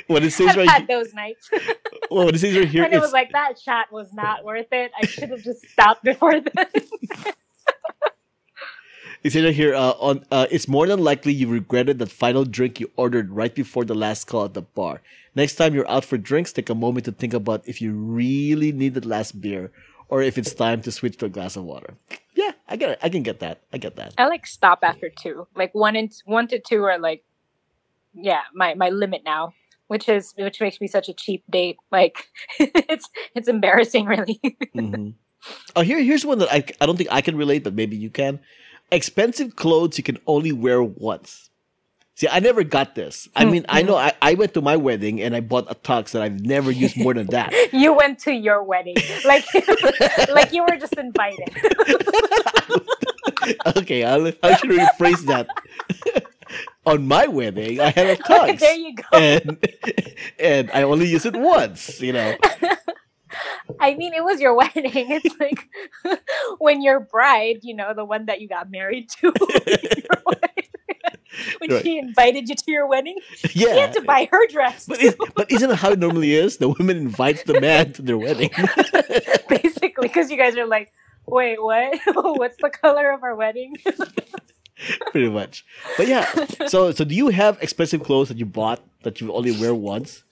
What 0.07 0.23
it 0.23 0.31
says 0.31 0.49
I've 0.49 0.57
right, 0.57 0.69
had 0.69 0.87
those 0.87 1.13
nights 1.13 1.49
well, 2.13 2.25
what 2.25 2.35
it 2.35 2.39
says 2.39 2.55
right 2.55 2.67
here, 2.67 2.83
when 2.83 2.93
it 2.93 3.01
was 3.01 3.13
like 3.13 3.31
that 3.31 3.59
shot 3.59 3.91
was 3.91 4.13
not 4.13 4.43
worth 4.45 4.71
it. 4.71 4.91
I 4.99 5.05
should 5.05 5.29
have 5.29 5.43
just 5.43 5.65
stopped 5.67 6.03
before 6.03 6.39
then. 6.39 6.67
it 9.23 9.31
says 9.31 9.43
right 9.43 9.55
here, 9.55 9.73
uh, 9.75 9.91
on, 9.99 10.25
uh, 10.31 10.47
it's 10.51 10.67
more 10.67 10.87
than 10.87 10.99
likely 11.03 11.33
you 11.33 11.47
regretted 11.47 11.99
that 11.99 12.11
final 12.11 12.45
drink 12.45 12.79
you 12.79 12.91
ordered 12.95 13.31
right 13.31 13.53
before 13.53 13.85
the 13.85 13.95
last 13.95 14.25
call 14.27 14.45
at 14.45 14.53
the 14.53 14.61
bar. 14.61 15.01
Next 15.35 15.55
time 15.55 15.73
you're 15.73 15.89
out 15.89 16.05
for 16.05 16.17
drinks, 16.17 16.53
take 16.53 16.69
a 16.69 16.75
moment 16.75 17.05
to 17.05 17.11
think 17.11 17.33
about 17.33 17.67
if 17.67 17.81
you 17.81 17.93
really 17.93 18.71
need 18.71 18.93
the 18.93 19.07
last 19.07 19.41
beer 19.41 19.71
or 20.09 20.21
if 20.21 20.37
it's 20.37 20.53
time 20.53 20.81
to 20.83 20.91
switch 20.91 21.17
to 21.17 21.25
a 21.25 21.29
glass 21.29 21.55
of 21.55 21.63
water. 21.63 21.95
Yeah, 22.35 22.51
I 22.67 22.75
get 22.75 22.91
it. 22.91 22.99
I 23.01 23.09
can 23.09 23.23
get 23.23 23.39
that. 23.39 23.61
I 23.71 23.77
get 23.77 23.95
that. 23.95 24.13
I 24.17 24.27
like 24.27 24.45
stop 24.45 24.79
after 24.83 25.09
two. 25.09 25.47
Like 25.55 25.73
one 25.73 25.95
and 25.95 26.11
one 26.25 26.47
to 26.49 26.59
two 26.59 26.83
are 26.83 26.99
like, 26.99 27.23
yeah, 28.13 28.41
my 28.53 28.75
my 28.75 28.89
limit 28.89 29.23
now. 29.25 29.53
Which 29.87 30.07
is 30.09 30.33
which 30.37 30.59
makes 30.61 30.79
me 30.81 30.87
such 30.87 31.09
a 31.09 31.13
cheap 31.13 31.43
date. 31.49 31.77
Like 31.91 32.17
it's 32.59 33.09
it's 33.35 33.47
embarrassing, 33.47 34.05
really. 34.05 34.39
hmm 34.73 35.09
Oh, 35.75 35.81
here, 35.81 35.99
here's 36.01 36.25
one 36.25 36.37
that 36.39 36.49
I, 36.51 36.63
I 36.79 36.85
don't 36.85 36.95
think 36.95 37.11
I 37.11 37.19
can 37.19 37.35
relate, 37.35 37.65
but 37.65 37.73
maybe 37.73 37.97
you 37.97 38.09
can. 38.09 38.39
Expensive 38.91 39.57
clothes 39.57 39.97
you 39.97 40.03
can 40.03 40.17
only 40.25 40.53
wear 40.53 40.81
once. 40.81 41.49
See, 42.15 42.27
I 42.31 42.39
never 42.39 42.63
got 42.63 42.93
this. 42.93 43.27
I 43.35 43.43
mean, 43.45 43.65
I 43.67 43.81
know 43.81 43.95
I, 43.95 44.13
I 44.21 44.35
went 44.35 44.53
to 44.53 44.61
my 44.61 44.77
wedding 44.77 45.19
and 45.19 45.35
I 45.35 45.39
bought 45.39 45.65
a 45.69 45.73
tux 45.73 46.11
that 46.11 46.21
I've 46.21 46.39
never 46.41 46.69
used 46.69 46.95
more 46.95 47.13
than 47.15 47.25
that. 47.27 47.51
you 47.73 47.91
went 47.93 48.19
to 48.19 48.31
your 48.31 48.63
wedding, 48.63 48.95
like 49.25 49.43
like 50.29 50.53
you 50.53 50.63
were 50.63 50.77
just 50.77 50.95
invited. 50.95 51.49
okay, 53.77 54.03
I'll, 54.03 54.27
I 54.43 54.55
should 54.57 54.69
rephrase 54.69 55.25
that. 55.25 55.47
On 56.85 57.07
my 57.07 57.27
wedding, 57.27 57.79
I 57.79 57.91
had 57.91 58.07
a 58.07 58.15
tux. 58.23 58.59
there 58.59 58.75
you 58.75 58.95
go. 58.95 59.17
and 59.17 59.57
and 60.39 60.71
I 60.73 60.83
only 60.83 61.07
used 61.07 61.25
it 61.25 61.35
once, 61.35 62.01
you 62.01 62.11
know. 62.13 62.35
I 63.79 63.95
mean, 63.95 64.13
it 64.13 64.23
was 64.23 64.39
your 64.41 64.53
wedding. 64.53 64.91
It's 64.93 65.35
like 65.39 65.69
when 66.59 66.81
your 66.81 66.99
bride, 66.99 67.59
you 67.63 67.75
know, 67.75 67.93
the 67.93 68.05
one 68.05 68.25
that 68.27 68.41
you 68.41 68.47
got 68.49 68.69
married 68.69 69.09
to, 69.21 69.31
when 71.59 71.71
Right. 71.71 71.81
she 71.83 71.97
invited 71.97 72.47
you 72.49 72.55
to 72.55 72.71
your 72.71 72.85
wedding, 72.87 73.15
you 73.53 73.67
Yeah. 73.69 73.75
had 73.75 73.93
to 73.93 74.01
buy 74.01 74.27
her 74.29 74.47
dress. 74.47 74.85
But, 74.85 75.01
is, 75.01 75.15
but 75.35 75.51
isn't 75.51 75.69
it 75.71 75.75
how 75.77 75.91
it 75.91 75.99
normally 75.99 76.33
is? 76.35 76.57
The 76.57 76.69
woman 76.69 76.97
invites 76.97 77.43
the 77.43 77.59
man 77.59 77.93
to 77.93 78.01
their 78.01 78.17
wedding. 78.17 78.51
basically 79.49 80.07
because 80.07 80.29
you 80.29 80.37
guys 80.37 80.55
are 80.57 80.65
like 80.67 80.91
wait 81.25 81.61
what 81.61 81.97
what's 82.37 82.57
the 82.57 82.69
color 82.69 83.11
of 83.11 83.23
our 83.23 83.35
wedding 83.35 83.73
Pretty 85.11 85.29
much. 85.29 85.65
But 85.97 86.07
yeah. 86.07 86.25
So 86.67 86.91
so 86.91 87.03
do 87.03 87.13
you 87.15 87.27
have 87.29 87.57
expensive 87.61 88.01
clothes 88.03 88.29
that 88.29 88.37
you 88.37 88.45
bought 88.45 88.79
that 89.03 89.19
you 89.21 89.31
only 89.33 89.51
wear 89.51 89.73
once? 89.75 90.23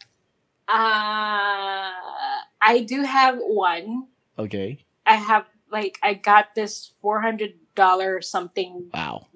uh 0.68 1.92
i 2.62 2.80
do 2.86 3.04
have 3.04 3.36
one 3.40 4.08
Okay. 4.40 4.80
i 5.06 5.16
have 5.16 5.46
like 5.72 6.00
i 6.02 6.14
got 6.14 6.56
this 6.56 6.92
$400 7.04 8.24
something 8.24 8.90
Wow. 8.94 9.28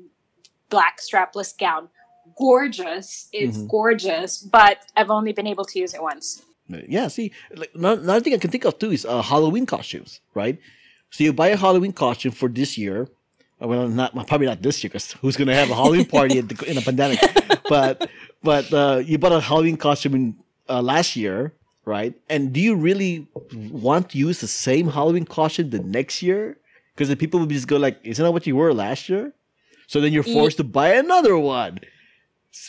black 0.69 0.99
strapless 0.99 1.51
gown 1.57 1.89
gorgeous 2.37 3.27
it's 3.33 3.57
Mhm. 3.57 3.67
gorgeous 3.67 4.37
but 4.39 4.77
i've 4.95 5.11
only 5.11 5.33
been 5.33 5.47
able 5.47 5.65
to 5.65 5.79
use 5.79 5.93
it 5.93 6.01
once 6.01 6.41
Yeah, 6.67 7.09
see, 7.13 7.29
like 7.53 7.69
another 7.77 8.21
thing 8.25 8.33
I 8.33 8.41
can 8.41 8.49
think 8.49 8.65
of 8.65 8.79
too 8.81 8.89
is 8.89 9.05
uh, 9.05 9.21
Halloween 9.21 9.67
costumes, 9.69 10.17
right? 10.33 10.57
So 11.13 11.21
you 11.23 11.29
buy 11.31 11.49
a 11.53 11.57
Halloween 11.65 11.93
costume 11.93 12.33
for 12.33 12.49
this 12.49 12.73
year. 12.75 13.05
Uh, 13.61 13.67
Well, 13.67 13.87
not 13.87 14.13
probably 14.27 14.47
not 14.47 14.61
this 14.61 14.83
year 14.83 14.89
because 14.89 15.13
who's 15.21 15.37
going 15.37 15.47
to 15.47 15.55
have 15.55 15.69
a 15.71 15.75
Halloween 15.75 16.05
party 16.05 16.37
in, 16.39 16.47
the, 16.47 16.55
in 16.71 16.77
a 16.77 16.81
pandemic? 16.81 17.19
But 17.69 18.09
but 18.43 18.71
uh, 18.71 19.01
you 19.03 19.17
bought 19.17 19.31
a 19.31 19.39
Halloween 19.41 19.75
costume 19.77 20.13
in, 20.13 20.35
uh, 20.69 20.81
last 20.81 21.15
year, 21.15 21.53
right? 21.85 22.13
And 22.29 22.53
do 22.53 22.59
you 22.59 22.75
really 22.75 23.27
want 23.55 24.11
to 24.11 24.17
use 24.19 24.39
the 24.39 24.47
same 24.47 24.89
Halloween 24.89 25.25
costume 25.25 25.71
the 25.71 25.79
next 25.81 26.21
year? 26.21 26.57
Because 26.93 27.09
the 27.09 27.15
people 27.15 27.39
will 27.39 27.47
just 27.47 27.67
go 27.67 27.77
like, 27.77 27.97
"Isn't 28.03 28.23
that 28.23 28.31
what 28.31 28.45
you 28.45 28.55
wore 28.55 28.71
last 28.73 29.09
year?" 29.09 29.33
So 29.87 29.99
then 30.01 30.13
you're 30.13 30.23
forced 30.37 30.57
to 30.57 30.63
buy 30.63 30.93
another 30.93 31.35
one. 31.37 31.79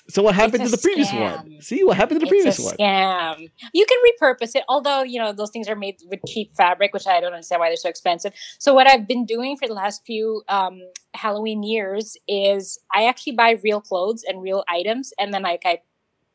So 0.09 0.23
what 0.23 0.35
happened 0.35 0.65
to 0.65 0.69
the 0.69 0.79
previous 0.79 1.13
one? 1.13 1.61
See 1.61 1.85
what 1.85 1.97
happened 1.97 2.21
to 2.21 2.27
the 2.27 2.31
previous 2.31 2.59
it's 2.59 2.65
a 2.65 2.69
one? 2.69 2.77
scam. 2.77 3.51
You 3.73 3.87
can 3.87 3.99
repurpose 4.11 4.57
it, 4.57 4.65
although 4.69 5.03
you 5.03 5.21
know 5.21 5.33
those 5.33 5.51
things 5.51 5.69
are 5.69 5.77
made 5.77 5.97
with 6.11 6.21
cheap 6.27 6.55
fabric, 6.55 6.93
which 6.93 7.07
I 7.07 7.21
don't 7.21 7.33
understand 7.33 7.61
why 7.61 7.69
they're 7.69 7.77
so 7.77 7.89
expensive. 7.89 8.33
So 8.59 8.75
what 8.75 8.89
I've 8.89 9.07
been 9.07 9.25
doing 9.25 9.57
for 9.57 9.69
the 9.69 9.75
last 9.75 10.05
few 10.05 10.43
um, 10.49 10.81
Halloween 11.15 11.63
years 11.63 12.17
is 12.27 12.81
I 12.93 13.07
actually 13.07 13.35
buy 13.35 13.59
real 13.63 13.81
clothes 13.81 14.25
and 14.27 14.43
real 14.43 14.65
items, 14.69 15.13
and 15.21 15.33
then 15.33 15.43
like 15.43 15.63
I 15.65 15.83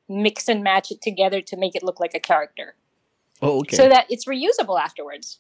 mix 0.08 0.48
and 0.48 0.64
match 0.64 0.92
it 0.92 1.02
together 1.02 1.42
to 1.42 1.58
make 1.58 1.76
it 1.76 1.84
look 1.84 2.00
like 2.00 2.14
a 2.14 2.20
character, 2.20 2.76
Oh, 3.42 3.60
okay. 3.62 3.76
so 3.76 3.90
that 3.90 4.06
it's 4.10 4.26
reusable 4.26 4.80
afterwards. 4.80 5.40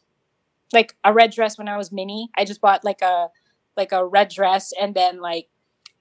Like 0.73 0.95
a 1.03 1.13
red 1.13 1.31
dress 1.31 1.57
when 1.57 1.67
I 1.69 1.77
was 1.77 1.91
Minnie, 1.91 2.29
I 2.37 2.43
just 2.45 2.59
bought 2.61 2.83
like 2.83 3.01
a 3.01 3.29
like 3.77 3.91
a 3.93 4.05
red 4.05 4.29
dress 4.29 4.73
and 4.79 4.93
then 4.95 5.21
like 5.21 5.47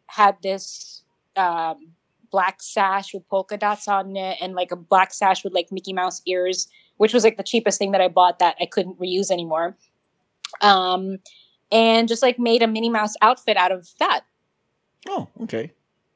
had 0.07 0.37
this 0.43 1.02
um 1.37 1.93
black 2.31 2.63
sash 2.63 3.13
with 3.15 3.27
polka 3.29 3.57
dots 3.57 3.89
on 3.89 4.17
it 4.17 4.39
and 4.41 4.55
like 4.55 4.71
a 4.73 4.77
black 4.77 5.13
sash 5.13 5.43
with 5.45 5.53
like 5.53 5.71
Mickey 5.73 5.93
Mouse 5.93 6.23
ears, 6.27 6.69
which 6.97 7.13
was 7.15 7.25
like 7.25 7.37
the 7.37 7.43
cheapest 7.43 7.79
thing 7.79 7.93
that 7.93 8.01
I 8.01 8.09
bought 8.09 8.39
that 8.39 8.57
I 8.61 8.67
couldn't 8.67 8.99
reuse 9.01 9.31
anymore. 9.31 9.77
Um, 10.61 11.19
and 11.73 12.09
just 12.09 12.23
like 12.23 12.39
made 12.39 12.63
a 12.63 12.67
Minnie 12.67 12.91
Mouse 12.91 13.15
outfit 13.23 13.57
out 13.57 13.73
of 13.73 13.89
that. 13.99 14.23
oh, 15.09 15.29
okay. 15.43 15.73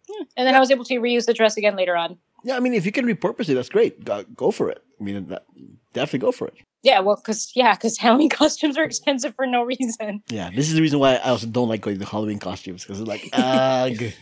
Yeah. 0.08 0.24
And 0.36 0.46
then 0.46 0.54
I 0.54 0.60
was 0.60 0.70
able 0.70 0.84
to 0.84 0.94
reuse 1.00 1.26
the 1.26 1.32
dress 1.34 1.56
again 1.56 1.76
later 1.76 1.96
on. 1.96 2.18
Yeah, 2.44 2.56
I 2.56 2.60
mean, 2.60 2.74
if 2.74 2.84
you 2.84 2.92
can 2.92 3.06
repurpose 3.06 3.48
it, 3.48 3.54
that's 3.54 3.70
great. 3.70 4.04
Go, 4.04 4.22
go 4.36 4.50
for 4.50 4.68
it. 4.68 4.82
I 5.00 5.02
mean, 5.04 5.28
that, 5.28 5.46
definitely 5.94 6.18
go 6.18 6.32
for 6.32 6.46
it. 6.48 6.54
Yeah, 6.82 7.00
well, 7.00 7.16
because 7.16 7.52
yeah, 7.54 7.74
because 7.74 7.96
Halloween 8.04 8.28
costumes 8.28 8.76
are 8.76 8.84
expensive 8.84 9.34
for 9.34 9.46
no 9.46 9.62
reason. 9.62 10.22
Yeah, 10.28 10.50
this 10.54 10.68
is 10.68 10.74
the 10.74 10.82
reason 10.82 10.98
why 10.98 11.14
I 11.14 11.30
also 11.30 11.46
don't 11.46 11.68
like 11.70 11.80
going 11.80 11.98
to 11.98 12.04
Halloween 12.04 12.38
costumes 12.38 12.82
because 12.84 13.00
it's 13.00 13.08
like, 13.08 13.28
ugh. 13.32 13.92
Just 13.96 14.14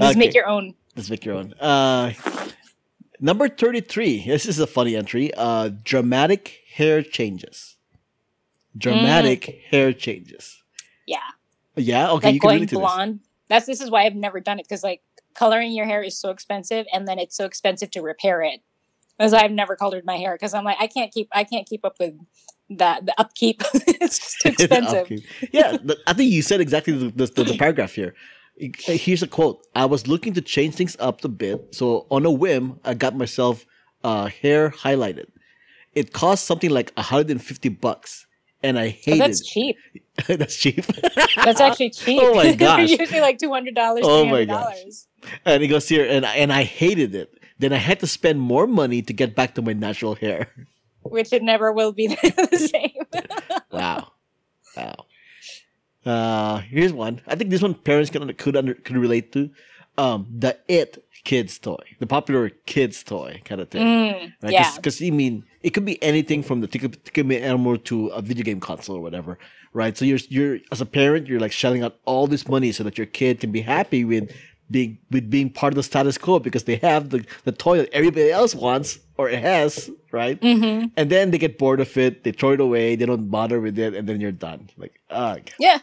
Okay. 0.00 0.18
make 0.18 0.34
your 0.34 0.46
own. 0.48 0.74
Let's 0.96 1.10
make 1.10 1.24
your 1.24 1.36
own. 1.36 1.52
Uh, 1.54 2.12
number 3.20 3.48
thirty-three. 3.48 4.26
This 4.26 4.46
is 4.46 4.58
a 4.58 4.66
funny 4.66 4.96
entry. 4.96 5.32
Uh, 5.34 5.70
dramatic 5.82 6.60
hair 6.72 7.02
changes. 7.02 7.76
Dramatic 8.76 9.62
hair 9.70 9.92
changes. 9.92 10.62
Yeah, 11.06 11.18
Yeah. 11.76 12.10
Okay, 12.12 12.26
like 12.28 12.34
you 12.34 12.40
can 12.40 12.48
going 12.48 12.54
relate 12.56 12.68
to 12.70 12.74
this. 12.74 12.80
blonde. 12.80 13.20
That's 13.48 13.66
this 13.66 13.80
is 13.80 13.90
why 13.90 14.04
I've 14.04 14.14
never 14.16 14.40
done 14.40 14.58
it 14.58 14.64
because 14.68 14.82
like 14.82 15.02
coloring 15.34 15.72
your 15.72 15.86
hair 15.86 16.02
is 16.02 16.18
so 16.18 16.30
expensive, 16.30 16.86
and 16.92 17.06
then 17.06 17.18
it's 17.18 17.36
so 17.36 17.44
expensive 17.44 17.90
to 17.92 18.02
repair 18.02 18.42
it. 18.42 18.60
Because 19.16 19.32
I've 19.32 19.50
never 19.52 19.76
colored 19.76 20.04
my 20.04 20.16
hair 20.16 20.34
because 20.34 20.52
I'm 20.52 20.64
like 20.64 20.76
I 20.78 20.88
can't 20.88 21.12
keep 21.12 21.28
I 21.32 21.44
can't 21.44 21.66
keep 21.66 21.84
up 21.86 21.96
with 21.98 22.14
that 22.68 23.06
the 23.06 23.18
upkeep. 23.18 23.62
it's 23.74 24.18
just 24.18 24.40
too 24.42 24.48
expensive. 24.58 25.10
Yeah, 25.52 25.78
I 26.06 26.12
think 26.12 26.30
you 26.32 26.42
said 26.42 26.60
exactly 26.60 26.92
the, 26.92 27.08
the, 27.10 27.26
the, 27.26 27.44
the 27.44 27.56
paragraph 27.56 27.92
here. 27.94 28.14
Here's 28.58 29.22
a 29.22 29.26
quote: 29.26 29.66
"I 29.74 29.84
was 29.84 30.06
looking 30.08 30.32
to 30.34 30.40
change 30.40 30.74
things 30.76 30.96
up 30.98 31.24
a 31.24 31.28
bit, 31.28 31.74
so 31.74 32.06
on 32.10 32.24
a 32.24 32.30
whim, 32.30 32.80
I 32.84 32.94
got 32.94 33.14
myself 33.16 33.66
uh, 34.02 34.26
hair 34.26 34.70
highlighted. 34.70 35.26
It 35.94 36.12
cost 36.12 36.44
something 36.46 36.70
like 36.70 36.92
150 36.96 37.68
bucks, 37.70 38.26
and 38.62 38.78
I 38.78 38.88
hated. 38.88 39.20
that's 39.20 39.40
it. 39.40 39.46
cheap. 39.46 39.76
that's 40.26 40.56
cheap. 40.56 40.84
That's 41.44 41.60
actually 41.60 41.90
cheap. 42.02 42.20
Oh 42.22 42.34
my 42.34 42.54
gosh. 42.56 42.88
They're 42.90 43.00
usually 43.00 43.20
like 43.20 43.38
two 43.38 43.50
hundred 43.52 43.74
dollars, 43.74 44.04
Oh 44.06 44.24
my 44.24 44.44
gosh. 44.46 44.76
and 45.44 45.62
he 45.62 45.68
goes 45.68 45.88
here, 45.88 46.06
and 46.08 46.24
I- 46.24 46.36
and 46.36 46.52
I 46.52 46.62
hated 46.64 47.14
it. 47.14 47.32
Then 47.58 47.72
I 47.72 47.78
had 47.78 48.00
to 48.00 48.06
spend 48.06 48.40
more 48.40 48.66
money 48.66 49.00
to 49.02 49.12
get 49.14 49.34
back 49.34 49.54
to 49.54 49.62
my 49.62 49.72
natural 49.72 50.14
hair. 50.14 50.48
Which 51.02 51.32
it 51.32 51.42
never 51.42 51.72
will 51.72 51.92
be 51.92 52.08
the 52.08 52.68
same. 52.72 53.22
Wow, 53.70 54.12
wow. 54.76 55.05
Uh, 56.06 56.58
here's 56.58 56.92
one. 56.92 57.20
I 57.26 57.34
think 57.34 57.50
this 57.50 57.62
one 57.62 57.74
parents 57.74 58.10
can 58.10 58.32
could 58.34 58.56
under, 58.56 58.74
could 58.74 58.96
relate 58.96 59.32
to. 59.32 59.50
Um, 59.98 60.26
the 60.38 60.56
It 60.68 61.02
kids 61.24 61.58
toy, 61.58 61.82
the 61.98 62.06
popular 62.06 62.50
kids 62.66 63.02
toy 63.02 63.40
kind 63.44 63.60
of 63.60 63.68
thing. 63.70 63.82
Mm, 63.86 64.32
Right? 64.42 64.52
yeah. 64.52 64.72
Because 64.76 65.00
you 65.00 65.12
mean 65.12 65.44
it 65.62 65.70
could 65.70 65.84
be 65.84 66.00
anything 66.02 66.42
from 66.42 66.60
the 66.60 66.68
Ticket 66.68 67.04
Ticket 67.04 67.30
Animal 67.42 67.78
to 67.78 68.06
a 68.08 68.22
video 68.22 68.44
game 68.44 68.60
console 68.60 68.96
or 68.96 69.00
whatever, 69.00 69.38
right? 69.72 69.96
So 69.96 70.04
you're 70.04 70.20
you're 70.28 70.58
as 70.70 70.80
a 70.80 70.86
parent, 70.86 71.26
you're 71.26 71.40
like 71.40 71.52
shelling 71.52 71.82
out 71.82 71.96
all 72.04 72.26
this 72.28 72.46
money 72.46 72.70
so 72.72 72.84
that 72.84 72.96
your 72.98 73.06
kid 73.06 73.40
can 73.40 73.50
be 73.50 73.62
happy 73.62 74.04
with 74.04 74.30
being 74.70 74.98
with 75.10 75.30
being 75.30 75.48
part 75.50 75.72
of 75.72 75.76
the 75.76 75.82
status 75.82 76.18
quo 76.18 76.38
because 76.38 76.64
they 76.64 76.76
have 76.76 77.10
the 77.10 77.24
the 77.44 77.52
toy 77.52 77.78
that 77.78 77.88
everybody 77.92 78.30
else 78.30 78.54
wants 78.54 78.98
or 79.16 79.28
it 79.30 79.40
has, 79.40 79.90
right? 80.12 80.38
hmm 80.42 80.86
And 80.96 81.10
then 81.10 81.30
they 81.30 81.38
get 81.38 81.56
bored 81.58 81.80
of 81.80 81.96
it, 81.96 82.22
they 82.22 82.32
throw 82.32 82.52
it 82.52 82.60
away, 82.60 82.96
they 82.96 83.06
don't 83.06 83.28
bother 83.30 83.60
with 83.60 83.78
it, 83.78 83.94
and 83.94 84.06
then 84.08 84.20
you're 84.20 84.30
done. 84.48 84.68
Like, 84.76 85.00
ugh. 85.10 85.40
Yeah. 85.58 85.78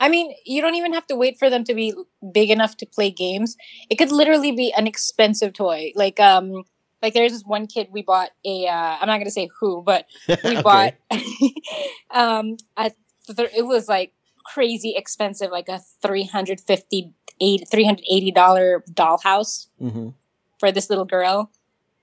I 0.00 0.08
mean, 0.08 0.32
you 0.46 0.60
don't 0.62 0.74
even 0.74 0.92
have 0.94 1.06
to 1.08 1.14
wait 1.16 1.38
for 1.38 1.50
them 1.50 1.62
to 1.64 1.74
be 1.74 1.94
big 2.32 2.50
enough 2.50 2.76
to 2.78 2.86
play 2.86 3.10
games. 3.10 3.56
It 3.90 3.96
could 3.96 4.10
literally 4.10 4.50
be 4.50 4.72
an 4.76 4.86
expensive 4.86 5.52
toy. 5.52 5.92
Like 5.94 6.18
um 6.18 6.64
like 7.02 7.14
there's 7.14 7.32
this 7.32 7.42
one 7.44 7.66
kid 7.66 7.88
we 7.92 8.02
bought 8.02 8.30
a 8.44 8.66
uh, 8.66 8.96
I'm 9.00 9.06
not 9.08 9.16
going 9.16 9.24
to 9.26 9.30
say 9.30 9.48
who, 9.60 9.82
but 9.82 10.06
we 10.44 10.56
Okay. 10.56 10.62
bought 10.62 10.94
um 12.10 12.56
a 12.76 12.90
th- 13.36 13.50
it 13.56 13.66
was 13.66 13.88
like 13.88 14.12
crazy 14.44 14.94
expensive 14.96 15.50
like 15.50 15.68
a 15.68 15.80
350 16.02 17.12
eight- 17.40 17.68
380 17.70 18.32
dollar 18.32 18.82
dollhouse 18.92 19.68
Mhm. 19.80 20.14
for 20.58 20.72
this 20.72 20.90
little 20.90 21.04
girl. 21.06 21.50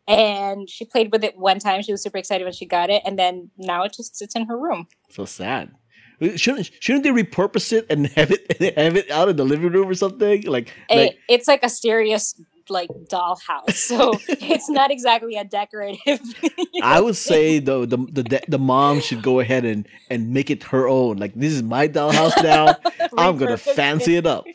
And 0.08 0.70
she 0.70 0.86
played 0.86 1.12
with 1.12 1.24
it 1.24 1.38
one 1.38 1.60
time. 1.60 1.82
She 1.82 1.92
was 1.92 2.02
super 2.02 2.18
excited 2.18 2.46
when 2.46 2.54
she 2.54 2.66
got 2.66 2.90
it, 2.90 3.02
and 3.06 3.20
then 3.20 3.52
now 3.58 3.84
it 3.84 3.92
just 3.94 4.16
sits 4.16 4.36
in 4.38 4.46
her 4.46 4.58
room. 4.58 4.88
So 5.10 5.26
sad. 5.26 5.72
Shouldn't 6.36 6.72
shouldn't 6.80 7.04
they 7.04 7.12
repurpose 7.12 7.72
it 7.72 7.86
and 7.90 8.08
have 8.16 8.32
it 8.32 8.76
have 8.78 8.96
it 8.96 9.12
out 9.12 9.30
in 9.30 9.36
the 9.36 9.46
living 9.46 9.72
room 9.72 9.88
or 9.88 9.94
something? 9.94 10.44
Like, 10.44 10.74
like 10.90 11.20
it's 11.30 11.48
like 11.48 11.64
a 11.64 11.70
serious 11.70 12.40
like 12.70 12.90
dollhouse 13.10 13.76
so 13.76 14.12
it's 14.28 14.70
not 14.70 14.92
exactly 14.92 15.38
a 15.38 15.46
decorative 15.46 16.20
I 16.84 17.00
would 17.00 17.16
say 17.16 17.60
though 17.60 17.86
the 17.86 17.98
the 17.98 18.42
the 18.48 18.60
mom 18.60 19.00
should 19.00 19.22
go 19.22 19.40
ahead 19.40 19.66
and 19.66 19.88
and 20.10 20.34
make 20.34 20.50
it 20.50 20.64
her 20.64 20.88
own. 20.88 21.18
Like 21.18 21.34
this 21.34 21.54
is 21.54 21.64
my 21.64 21.88
dollhouse 21.88 22.42
now. 22.44 22.76
I'm 23.18 23.38
gonna 23.38 23.58
fancy 23.58 24.16
it 24.16 24.26
up. 24.26 24.46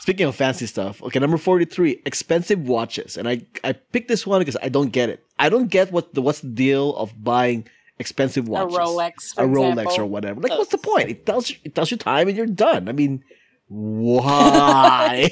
Speaking 0.00 0.26
of 0.26 0.34
fancy 0.34 0.66
stuff, 0.66 1.02
okay, 1.02 1.18
number 1.18 1.36
forty 1.36 1.64
three, 1.64 2.02
expensive 2.04 2.60
watches, 2.60 3.16
and 3.16 3.28
I 3.28 3.42
I 3.64 3.72
picked 3.72 4.08
this 4.08 4.26
one 4.26 4.40
because 4.40 4.56
I 4.62 4.68
don't 4.68 4.90
get 4.90 5.08
it. 5.08 5.24
I 5.38 5.48
don't 5.48 5.68
get 5.68 5.92
what 5.92 6.14
the 6.14 6.22
what's 6.22 6.40
the 6.40 6.48
deal 6.48 6.94
of 6.96 7.12
buying 7.22 7.68
expensive 8.02 8.46
watches, 8.46 8.76
a 8.76 8.80
rolex 8.80 9.14
a 9.38 9.46
Rolex 9.48 9.72
example. 9.72 10.00
or 10.00 10.06
whatever. 10.06 10.40
Like, 10.40 10.58
what's 10.58 10.70
the 10.70 10.78
point? 10.78 11.08
It 11.08 11.24
tells 11.24 11.48
you 11.48 11.56
it 11.64 11.74
tells 11.74 11.90
you 11.90 11.96
time 11.96 12.28
and 12.28 12.36
you're 12.36 12.46
done. 12.68 12.88
I 12.88 12.92
mean, 12.92 13.24
why? 13.68 15.30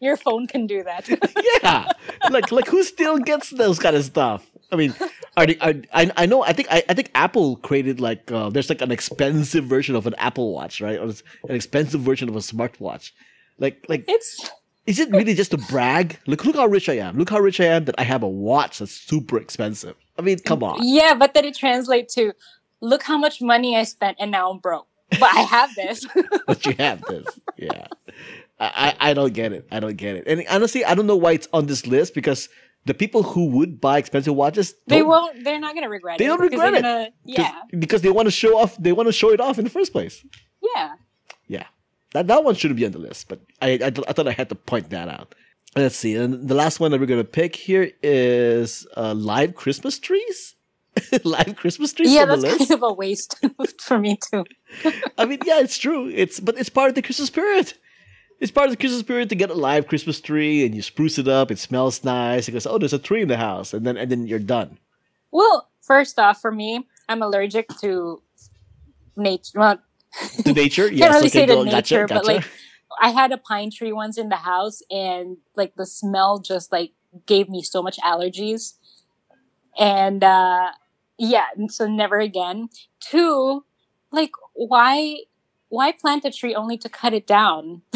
your 0.00 0.16
phone 0.16 0.46
can 0.46 0.66
do 0.66 0.84
that 0.84 1.08
yeah, 1.62 1.90
like 2.30 2.52
like 2.52 2.68
who 2.68 2.84
still 2.84 3.18
gets 3.18 3.50
those 3.50 3.78
kind 3.80 3.96
of 3.96 4.04
stuff? 4.04 4.48
I 4.70 4.76
mean, 4.76 4.94
are, 5.36 5.46
they, 5.46 5.58
are 5.58 5.74
I 5.92 6.10
I 6.16 6.26
know 6.26 6.42
I 6.42 6.52
think 6.52 6.68
I, 6.70 6.84
I 6.88 6.94
think 6.94 7.10
Apple 7.14 7.56
created 7.56 8.00
like 8.00 8.30
uh, 8.30 8.48
there's 8.50 8.70
like 8.70 8.82
an 8.82 8.92
expensive 8.92 9.64
version 9.64 9.96
of 9.96 10.06
an 10.06 10.14
Apple 10.18 10.52
Watch, 10.54 10.80
right? 10.80 10.98
Or 10.98 11.08
an 11.48 11.56
expensive 11.56 12.00
version 12.00 12.28
of 12.28 12.36
a 12.36 12.40
smartwatch. 12.40 13.10
Like 13.58 13.84
like 13.88 14.04
it's 14.06 14.50
is 14.86 14.98
it 14.98 15.10
really 15.10 15.34
just 15.34 15.50
to 15.52 15.58
brag? 15.58 16.18
Look 16.26 16.44
look 16.44 16.56
how 16.56 16.66
rich 16.66 16.88
I 16.88 16.94
am. 16.94 17.16
Look 17.18 17.30
how 17.30 17.38
rich 17.40 17.60
I 17.60 17.66
am 17.66 17.84
that 17.86 17.94
I 17.98 18.02
have 18.04 18.22
a 18.22 18.28
watch 18.28 18.78
that's 18.80 18.92
super 18.92 19.38
expensive. 19.38 19.94
I 20.18 20.22
mean, 20.22 20.38
come 20.40 20.62
on. 20.62 20.78
yeah 20.82 21.14
but 21.14 21.34
then 21.34 21.44
it 21.44 21.54
translates 21.56 22.14
to 22.14 22.32
look 22.80 23.02
how 23.04 23.16
much 23.16 23.40
money 23.40 23.76
i 23.76 23.84
spent 23.84 24.16
and 24.20 24.30
now 24.30 24.50
i'm 24.50 24.58
broke 24.58 24.88
but 25.20 25.30
i 25.34 25.40
have 25.42 25.70
this 25.76 26.04
but 26.46 26.66
you 26.66 26.74
have 26.78 27.00
this. 27.02 27.26
Yeah. 27.56 27.86
I, 28.60 28.94
I 29.00 29.10
I 29.10 29.14
don't 29.14 29.32
get 29.32 29.52
it. 29.52 29.66
I 29.70 29.80
don't 29.80 29.96
get 29.96 30.16
it. 30.16 30.24
And 30.26 30.44
honestly, 30.50 30.84
I 30.84 30.94
don't 30.94 31.06
know 31.06 31.16
why 31.16 31.32
it's 31.32 31.48
on 31.52 31.66
this 31.66 31.86
list 31.86 32.14
because 32.14 32.48
the 32.84 32.94
people 32.94 33.22
who 33.22 33.46
would 33.56 33.80
buy 33.80 33.98
expensive 33.98 34.34
watches 34.34 34.74
they 34.86 35.02
won't 35.02 35.42
they're 35.44 35.58
not 35.60 35.74
gonna 35.74 35.88
regret 35.88 36.18
They 36.18 36.24
it 36.24 36.28
they 36.28 36.32
don't 36.36 36.40
regret 36.40 36.74
it. 36.74 36.82
gonna- 36.82 37.10
yeah 37.24 37.54
because 37.78 38.02
they 38.02 38.10
want 38.10 38.26
to 38.26 38.30
show 38.32 38.58
off. 38.58 38.76
They 38.76 38.92
want 38.92 39.08
to 39.08 39.12
show 39.12 39.30
it 39.32 39.40
off 39.40 39.58
in 39.58 39.64
the 39.64 39.70
first 39.70 39.92
place. 39.92 40.24
Yeah, 40.74 40.94
that 42.12 42.26
that 42.28 42.44
one 42.44 42.54
shouldn't 42.54 42.78
be 42.78 42.86
on 42.86 42.92
the 42.92 42.98
list, 42.98 43.28
but 43.28 43.40
I 43.60 43.72
I, 43.74 43.90
th- 43.90 44.06
I 44.08 44.12
thought 44.12 44.28
I 44.28 44.32
had 44.32 44.48
to 44.50 44.54
point 44.54 44.90
that 44.90 45.08
out. 45.08 45.34
Let's 45.76 45.96
see, 45.96 46.14
and 46.16 46.48
the 46.48 46.54
last 46.54 46.80
one 46.80 46.90
that 46.90 47.00
we're 47.00 47.06
gonna 47.06 47.24
pick 47.24 47.56
here 47.56 47.90
is 48.02 48.86
uh, 48.96 49.14
live 49.14 49.54
Christmas 49.54 49.98
trees. 49.98 50.54
live 51.24 51.56
Christmas 51.56 51.94
trees 51.94 52.12
yeah 52.12 52.22
on 52.22 52.28
the 52.28 52.36
that's 52.36 52.42
list. 52.42 52.58
kind 52.58 52.70
of 52.72 52.82
a 52.82 52.92
waste 52.92 53.42
for 53.80 53.98
me 53.98 54.18
too 54.30 54.44
I 55.18 55.24
mean, 55.24 55.38
yeah, 55.46 55.60
it's 55.60 55.78
true. 55.78 56.10
It's 56.14 56.38
but 56.38 56.58
it's 56.58 56.68
part 56.68 56.90
of 56.90 56.94
the 56.94 57.00
Christmas 57.02 57.28
spirit. 57.28 57.74
It's 58.40 58.50
part 58.50 58.66
of 58.66 58.72
the 58.72 58.76
Christmas 58.76 59.00
spirit 59.00 59.28
to 59.30 59.34
get 59.34 59.48
a 59.50 59.54
live 59.54 59.86
Christmas 59.86 60.20
tree 60.20 60.66
and 60.66 60.74
you 60.74 60.82
spruce 60.82 61.16
it 61.16 61.28
up. 61.28 61.50
It 61.50 61.58
smells 61.58 62.04
nice. 62.04 62.48
It 62.48 62.52
goes, 62.52 62.66
oh, 62.66 62.76
there's 62.76 62.92
a 62.92 62.98
tree 62.98 63.22
in 63.22 63.28
the 63.28 63.36
house, 63.38 63.72
and 63.72 63.86
then 63.86 63.96
and 63.96 64.10
then 64.10 64.26
you're 64.26 64.38
done. 64.38 64.78
well 65.30 65.70
first 65.80 66.18
off 66.18 66.40
for 66.40 66.52
me 66.52 66.86
i'm 67.08 67.22
allergic 67.22 67.66
to 67.80 68.22
nature 69.16 69.58
well 69.58 69.78
To 70.44 70.52
nature, 70.52 70.92
yes. 70.92 71.00
can't 71.00 71.14
really 71.14 71.28
okay, 71.28 71.40
say 71.40 71.46
to 71.46 71.54
go- 71.54 71.64
gotcha, 71.64 71.94
nature, 71.96 72.06
but 72.06 72.24
like 72.24 72.44
I 73.00 73.10
had 73.10 73.32
a 73.32 73.38
pine 73.38 73.70
tree 73.70 73.92
once 73.92 74.18
in 74.18 74.28
the 74.28 74.36
house, 74.36 74.82
and 74.90 75.38
like 75.56 75.74
the 75.76 75.86
smell 75.86 76.38
just 76.38 76.72
like 76.72 76.92
gave 77.26 77.48
me 77.48 77.62
so 77.62 77.82
much 77.82 77.98
allergies, 77.98 78.74
and 79.78 80.22
uh 80.22 80.70
yeah, 81.18 81.46
and 81.56 81.72
so 81.72 81.86
never 81.86 82.18
again. 82.18 82.68
Two, 83.00 83.64
like 84.10 84.32
why 84.54 85.18
why 85.72 85.90
plant 85.90 86.22
a 86.26 86.30
tree 86.30 86.54
only 86.54 86.76
to 86.76 86.88
cut 86.90 87.14
it 87.14 87.26
down? 87.26 87.80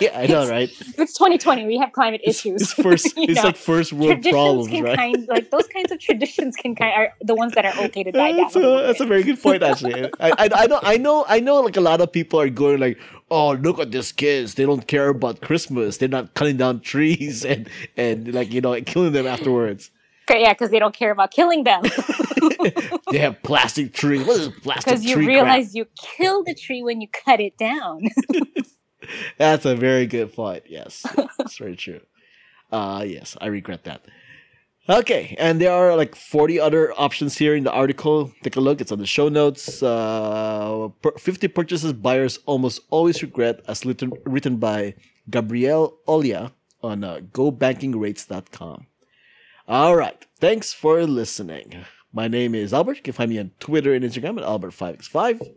yeah, 0.00 0.16
I 0.16 0.26
know, 0.28 0.48
right? 0.48 0.70
It's 0.96 1.12
2020. 1.14 1.66
We 1.66 1.76
have 1.78 1.90
climate 1.90 2.20
It's, 2.22 2.38
issues. 2.38 2.62
it's 2.62 2.72
first. 2.86 3.12
it's 3.16 3.34
know? 3.34 3.48
like 3.48 3.56
first 3.56 3.92
world 3.92 4.22
problems, 4.22 4.80
right? 4.80 4.96
kind 4.96 5.26
like 5.26 5.50
those 5.50 5.66
kinds 5.66 5.90
of 5.90 5.98
traditions 5.98 6.54
can 6.54 6.76
kind 6.76 6.92
are 6.96 7.12
the 7.20 7.34
ones 7.34 7.52
that 7.54 7.64
are 7.64 7.84
okay 7.86 8.04
to 8.04 8.12
die 8.12 8.30
down. 8.30 8.36
That's 8.42 8.54
a 8.54 8.60
a, 8.60 8.86
that's 8.86 9.00
a 9.00 9.06
very 9.06 9.24
good 9.24 9.42
point, 9.42 9.64
actually. 9.64 10.04
I, 10.20 10.30
I, 10.38 10.48
I 10.54 10.66
know, 10.68 10.80
I 10.82 10.96
know, 10.96 11.24
I 11.28 11.40
know. 11.40 11.60
Like 11.62 11.76
a 11.76 11.80
lot 11.80 12.00
of 12.00 12.12
people 12.12 12.40
are 12.40 12.48
going, 12.48 12.78
like, 12.78 12.96
"Oh, 13.28 13.54
look 13.54 13.80
at 13.80 13.90
these 13.90 14.12
kids! 14.12 14.54
They 14.54 14.64
don't 14.64 14.86
care 14.86 15.08
about 15.08 15.40
Christmas. 15.40 15.96
They're 15.96 16.08
not 16.08 16.34
cutting 16.34 16.58
down 16.58 16.78
trees 16.78 17.44
and 17.52 17.68
and 17.96 18.32
like 18.32 18.52
you 18.52 18.60
know 18.60 18.80
killing 18.82 19.12
them 19.12 19.26
afterwards. 19.26 19.90
Okay, 20.28 20.40
yeah, 20.42 20.52
because 20.54 20.70
they 20.70 20.78
don't 20.78 20.94
care 20.94 21.10
about 21.10 21.30
killing 21.30 21.64
them. 21.64 21.82
they 23.10 23.18
have 23.18 23.42
plastic 23.42 23.92
trees. 23.92 24.26
What 24.26 24.40
is 24.40 24.48
plastic 24.48 24.86
Because 24.86 25.04
you 25.04 25.16
tree 25.16 25.26
realize 25.26 25.74
you 25.74 25.86
kill 25.96 26.42
the 26.44 26.54
tree 26.54 26.82
when 26.82 27.00
you 27.00 27.08
cut 27.08 27.40
it 27.40 27.58
down. 27.58 28.08
That's 29.38 29.66
a 29.66 29.76
very 29.76 30.06
good 30.06 30.32
point. 30.32 30.64
Yes, 30.66 31.04
that's 31.38 31.58
very 31.58 31.76
true. 31.76 32.00
Uh 32.72 33.04
yes, 33.06 33.36
I 33.38 33.48
regret 33.48 33.84
that. 33.84 34.06
Okay, 34.88 35.34
and 35.38 35.60
there 35.60 35.72
are 35.72 35.96
like 35.96 36.14
40 36.14 36.60
other 36.60 36.92
options 36.98 37.38
here 37.38 37.54
in 37.54 37.64
the 37.64 37.70
article. 37.72 38.32
Take 38.42 38.56
a 38.56 38.60
look, 38.60 38.80
it's 38.80 38.92
on 38.92 38.98
the 38.98 39.06
show 39.06 39.28
notes. 39.28 39.82
Uh, 39.82 40.88
50 41.18 41.48
purchases 41.48 41.92
buyers 41.94 42.38
almost 42.44 42.80
always 42.90 43.22
regret, 43.22 43.60
as 43.66 43.86
written, 43.86 44.12
written 44.24 44.56
by 44.56 44.94
Gabrielle 45.30 45.96
Olya 46.06 46.52
on 46.82 47.02
uh, 47.02 47.20
gobankingrates.com. 47.32 48.86
All 49.66 49.96
right, 49.96 50.26
thanks 50.38 50.74
for 50.74 51.02
listening. 51.04 51.86
My 52.12 52.28
name 52.28 52.54
is 52.54 52.74
Albert. 52.74 52.96
You 52.98 53.02
can 53.02 53.14
find 53.14 53.30
me 53.30 53.38
on 53.38 53.52
Twitter 53.60 53.94
and 53.94 54.04
Instagram 54.04 54.38
at 54.38 54.44
Albert5x5. 54.46 55.54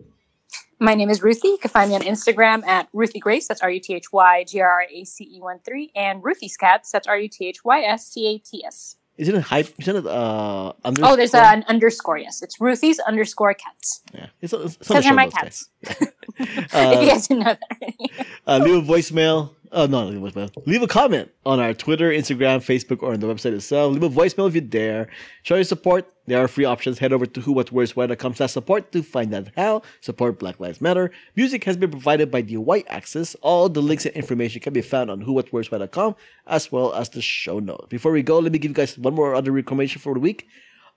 My 0.79 0.93
name 0.93 1.09
is 1.09 1.19
Ruthy. 1.19 1.43
You 1.49 1.57
can 1.57 1.69
find 1.71 1.89
me 1.89 1.95
on 1.95 2.03
Instagram 2.03 2.65
at 2.65 2.87
Ruthy 2.93 3.19
Grace. 3.19 3.49
That's 3.49 3.61
R 3.61 3.69
U 3.69 3.81
T 3.81 3.95
H 3.95 4.13
Y 4.13 4.45
G 4.45 4.61
R 4.61 4.85
A 4.89 5.03
C 5.03 5.25
E 5.25 5.41
1 5.41 5.59
3. 5.65 5.91
And 5.93 6.23
Ruthy's 6.23 6.55
Cats. 6.55 6.89
That's 6.89 7.05
R 7.05 7.17
U 7.17 7.27
T 7.27 7.47
H 7.47 7.65
Y 7.65 7.81
S 7.81 8.07
C 8.07 8.27
A 8.27 8.37
T 8.37 8.63
S. 8.63 8.95
Isn't 9.17 9.35
it 9.35 9.41
hype? 9.41 9.73
Isn't 9.79 9.95
it 9.97 10.07
uh, 10.07 10.71
underscore? 10.85 11.13
Oh, 11.13 11.15
there's 11.17 11.33
an 11.33 11.65
underscore. 11.67 12.17
Yes. 12.17 12.41
It's 12.41 12.61
Ruthy's 12.61 12.99
underscore 12.99 13.55
cats. 13.55 14.03
Yeah, 14.13 14.27
it's, 14.39 14.53
it's, 14.53 14.77
it's 14.77 14.89
on 14.89 14.97
the 14.97 15.01
Because 15.01 15.03
show 15.03 15.09
they're 15.09 15.13
my 15.15 15.27
cats. 15.29 15.69
if 16.39 17.01
you 17.01 17.09
guys 17.09 17.27
didn't 17.27 17.43
know 17.43 17.55
that. 17.55 18.25
uh, 18.45 18.59
leave 18.63 18.87
a 18.87 18.93
voicemail. 18.93 19.49
Oh 19.77 19.85
no, 19.85 20.07
leave 20.07 20.23
a 20.23 20.31
voicemail. 20.31 20.65
Leave 20.65 20.81
a 20.81 20.87
comment 20.87 21.29
on 21.45 21.59
our 21.59 21.71
Twitter, 21.71 22.09
Instagram, 22.09 22.65
Facebook, 22.65 23.03
or 23.03 23.13
on 23.13 23.19
the 23.19 23.27
website 23.27 23.53
itself. 23.53 23.93
Leave 23.93 24.01
a 24.01 24.09
voicemail 24.09 24.47
if 24.47 24.55
you 24.55 24.61
dare. 24.61 25.07
Show 25.43 25.53
your 25.53 25.65
support. 25.65 26.11
There 26.25 26.43
are 26.43 26.47
free 26.47 26.65
options. 26.65 26.97
Head 26.97 27.13
over 27.13 27.27
to 27.27 27.41
who, 27.41 27.51
what, 27.51 27.71
where's, 27.71 27.95
why.com 27.95 28.33
slash 28.33 28.53
support 28.53 28.91
to 28.93 29.03
find 29.03 29.31
out 29.35 29.49
how. 29.55 29.83
Support 30.01 30.39
Black 30.39 30.59
Lives 30.59 30.81
Matter. 30.81 31.11
Music 31.35 31.63
has 31.65 31.77
been 31.77 31.91
provided 31.91 32.31
by 32.31 32.41
the 32.41 32.57
White 32.57 32.87
Axis. 32.89 33.35
All 33.43 33.69
the 33.69 33.83
links 33.83 34.07
and 34.07 34.15
information 34.15 34.61
can 34.61 34.73
be 34.73 34.81
found 34.81 35.11
on 35.11 35.21
who, 35.21 35.33
what, 35.33 35.53
where's, 35.53 35.69
why.com 35.69 36.15
as 36.47 36.71
well 36.71 36.95
as 36.95 37.09
the 37.09 37.21
show 37.21 37.59
notes. 37.59 37.85
Before 37.87 38.11
we 38.11 38.23
go, 38.23 38.39
let 38.39 38.51
me 38.51 38.57
give 38.57 38.71
you 38.71 38.75
guys 38.75 38.97
one 38.97 39.13
more 39.13 39.35
other 39.35 39.51
recommendation 39.51 40.01
for 40.01 40.15
the 40.15 40.19
week. 40.19 40.47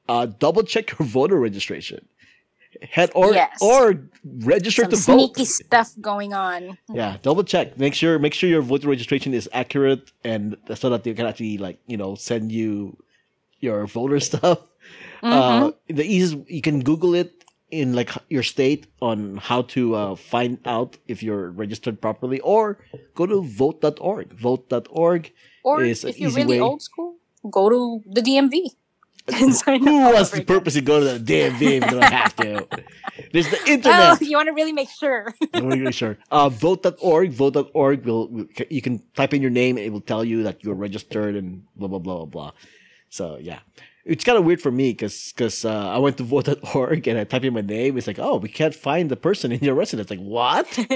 Uh, 0.08 0.24
double 0.24 0.62
check 0.62 0.98
your 0.98 1.06
voter 1.06 1.38
registration. 1.38 2.08
Head 2.82 3.10
or 3.14 3.32
Yes. 3.34 3.58
or 3.60 4.02
register 4.24 4.82
Some 4.82 4.90
to 4.90 4.96
vote. 4.96 5.02
sneaky 5.36 5.44
stuff 5.44 5.90
going 6.00 6.32
on. 6.32 6.78
Yeah, 6.92 7.16
double 7.22 7.42
check. 7.44 7.78
Make 7.78 7.94
sure 7.94 8.18
make 8.18 8.34
sure 8.34 8.48
your 8.48 8.62
voter 8.62 8.88
registration 8.88 9.34
is 9.34 9.48
accurate 9.52 10.12
and 10.24 10.56
so 10.74 10.88
that 10.90 11.04
they 11.04 11.12
can 11.14 11.26
actually 11.26 11.58
like 11.58 11.78
you 11.86 11.96
know 11.96 12.14
send 12.14 12.52
you 12.52 12.96
your 13.60 13.86
voter 13.86 14.20
stuff. 14.30 14.58
Uh, 15.22 15.72
the 15.88 16.04
easiest 16.04 16.48
you 16.48 16.62
can 16.62 16.80
Google 16.82 17.14
it 17.14 17.44
in 17.70 17.94
like 17.94 18.10
your 18.28 18.42
state 18.42 18.86
on 19.00 19.36
how 19.36 19.62
to 19.62 19.94
uh, 19.94 20.14
find 20.16 20.58
out 20.64 20.96
if 21.06 21.22
you're 21.22 21.50
registered 21.50 22.00
properly, 22.00 22.40
or 22.40 22.78
go 23.14 23.26
to 23.26 23.42
vote.org. 23.42 24.32
Vote.org. 24.32 25.32
Or 25.62 25.82
is 25.84 26.02
an 26.04 26.10
if 26.10 26.18
you're 26.18 26.30
really 26.30 26.56
way. 26.58 26.60
old 26.60 26.82
school, 26.82 27.16
go 27.50 27.68
to 27.68 28.02
the 28.10 28.22
DMV. 28.22 28.74
and 29.40 29.54
sign 29.54 29.82
Who 29.84 30.12
wants 30.12 30.30
to 30.30 30.42
purposely 30.42 30.80
go 30.80 31.00
to 31.00 31.18
the 31.18 31.32
DMV 31.32 31.52
if 31.52 31.58
they 31.58 31.78
don't 31.80 32.02
have 32.02 32.36
to? 32.36 32.66
There's 33.32 33.50
the 33.50 33.58
internet. 33.66 34.18
Oh, 34.20 34.24
you 34.24 34.36
want 34.36 34.48
to 34.48 34.54
really 34.54 34.72
make 34.72 34.90
sure. 34.90 35.34
I'm 35.54 35.68
not 35.68 35.78
really 35.78 35.92
sure. 35.92 36.18
Uh, 36.30 36.48
vote.org, 36.48 37.30
vote.org 37.30 38.04
will, 38.04 38.28
will, 38.28 38.46
you 38.68 38.82
can 38.82 39.02
type 39.14 39.34
in 39.34 39.42
your 39.42 39.50
name 39.50 39.76
and 39.76 39.86
it 39.86 39.90
will 39.90 40.00
tell 40.00 40.24
you 40.24 40.42
that 40.44 40.64
you're 40.64 40.74
registered 40.74 41.36
and 41.36 41.64
blah, 41.76 41.88
blah, 41.88 41.98
blah, 41.98 42.16
blah, 42.16 42.26
blah. 42.26 42.52
So, 43.08 43.38
yeah. 43.40 43.60
It's 44.04 44.24
kind 44.24 44.38
of 44.38 44.44
weird 44.44 44.62
for 44.62 44.70
me 44.70 44.92
because 44.92 45.32
cause, 45.36 45.64
uh, 45.64 45.88
I 45.88 45.98
went 45.98 46.16
to 46.18 46.24
vote.org 46.30 47.06
and 47.06 47.18
I 47.18 47.24
type 47.24 47.44
in 47.44 47.54
my 47.54 47.60
name. 47.60 47.98
It's 47.98 48.06
like, 48.06 48.18
oh, 48.18 48.38
we 48.38 48.48
can't 48.48 48.74
find 48.74 49.10
the 49.10 49.16
person 49.16 49.52
in 49.52 49.60
your 49.60 49.74
residence. 49.74 50.10
Like, 50.10 50.20
what? 50.20 50.66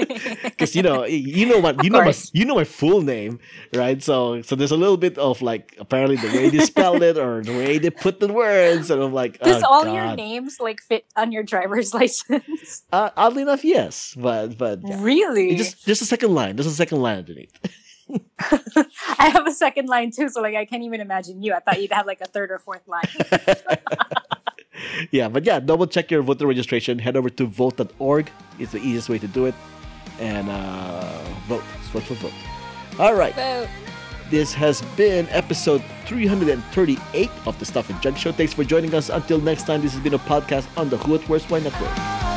Because, 0.45 0.75
you 0.75 0.83
know, 0.83 1.03
you 1.05 1.45
know 1.45 1.59
what, 1.59 1.83
you 1.83 1.89
know 1.89 2.01
my, 2.03 2.13
you 2.33 2.45
know 2.45 2.55
my 2.55 2.63
full 2.63 3.01
name, 3.01 3.39
right? 3.73 4.01
So, 4.01 4.41
so 4.41 4.55
there's 4.55 4.71
a 4.71 4.77
little 4.77 4.97
bit 4.97 5.17
of 5.17 5.41
like, 5.41 5.75
apparently 5.79 6.15
the 6.15 6.27
way 6.27 6.49
they 6.49 6.59
spelled 6.59 7.03
it 7.03 7.17
or 7.17 7.43
the 7.43 7.51
way 7.51 7.77
they 7.77 7.89
put 7.89 8.19
the 8.19 8.31
words. 8.31 8.89
And 8.89 9.01
I'm 9.01 9.13
like, 9.13 9.39
Does 9.39 9.63
oh, 9.63 9.67
all 9.67 9.93
your 9.93 10.15
names 10.15 10.57
like 10.59 10.79
fit 10.81 11.05
on 11.15 11.31
your 11.31 11.43
driver's 11.43 11.93
license? 11.99 12.83
Uh, 12.91 13.09
oddly 13.17 13.41
enough, 13.41 13.65
yes. 13.65 14.15
But, 14.17 14.57
but, 14.57 14.79
yeah. 14.83 15.01
Really? 15.01 15.51
It 15.51 15.57
just 15.57 15.85
just 15.85 16.01
a 16.01 16.05
second 16.05 16.33
line. 16.33 16.57
Just 16.57 16.69
a 16.69 16.73
second 16.73 17.01
line 17.01 17.17
underneath. 17.19 17.53
I 19.19 19.29
have 19.29 19.47
a 19.47 19.51
second 19.51 19.87
line 19.87 20.11
too, 20.11 20.29
so 20.29 20.41
like 20.41 20.55
I 20.55 20.65
can't 20.65 20.83
even 20.83 21.01
imagine 21.01 21.41
you. 21.41 21.53
I 21.53 21.59
thought 21.59 21.81
you'd 21.81 21.91
have 21.91 22.05
like 22.05 22.21
a 22.21 22.27
third 22.27 22.51
or 22.51 22.59
fourth 22.59 22.87
line. 22.87 23.03
yeah, 25.11 25.29
but 25.29 25.45
yeah, 25.45 25.59
double 25.59 25.87
check 25.87 26.11
your 26.11 26.21
voter 26.21 26.47
registration. 26.47 26.99
Head 26.99 27.17
over 27.17 27.29
to 27.29 27.45
vote.org. 27.45 28.29
It's 28.59 28.71
the 28.71 28.79
easiest 28.79 29.09
way 29.09 29.19
to 29.19 29.27
do 29.27 29.45
it. 29.45 29.55
And 30.19 30.49
uh, 30.49 31.23
vote. 31.47 31.63
Vote 31.91 32.03
for 32.03 32.13
vote. 32.15 32.33
All 32.99 33.15
right. 33.15 33.35
Vote. 33.35 33.67
This 34.29 34.53
has 34.53 34.81
been 34.97 35.27
episode 35.29 35.83
338 36.05 37.29
of 37.45 37.59
the 37.59 37.65
Stuff 37.65 37.89
and 37.89 38.01
Junk 38.01 38.17
Show. 38.17 38.31
Thanks 38.31 38.53
for 38.53 38.63
joining 38.63 38.93
us. 38.95 39.09
Until 39.09 39.39
next 39.39 39.67
time, 39.67 39.81
this 39.81 39.93
has 39.93 40.01
been 40.01 40.15
a 40.15 40.19
podcast 40.19 40.67
on 40.77 40.89
the 40.89 40.97
Who 40.97 41.13
What 41.13 41.29
Where's 41.29 41.47
Why 41.49 41.59
Network. 41.59 42.34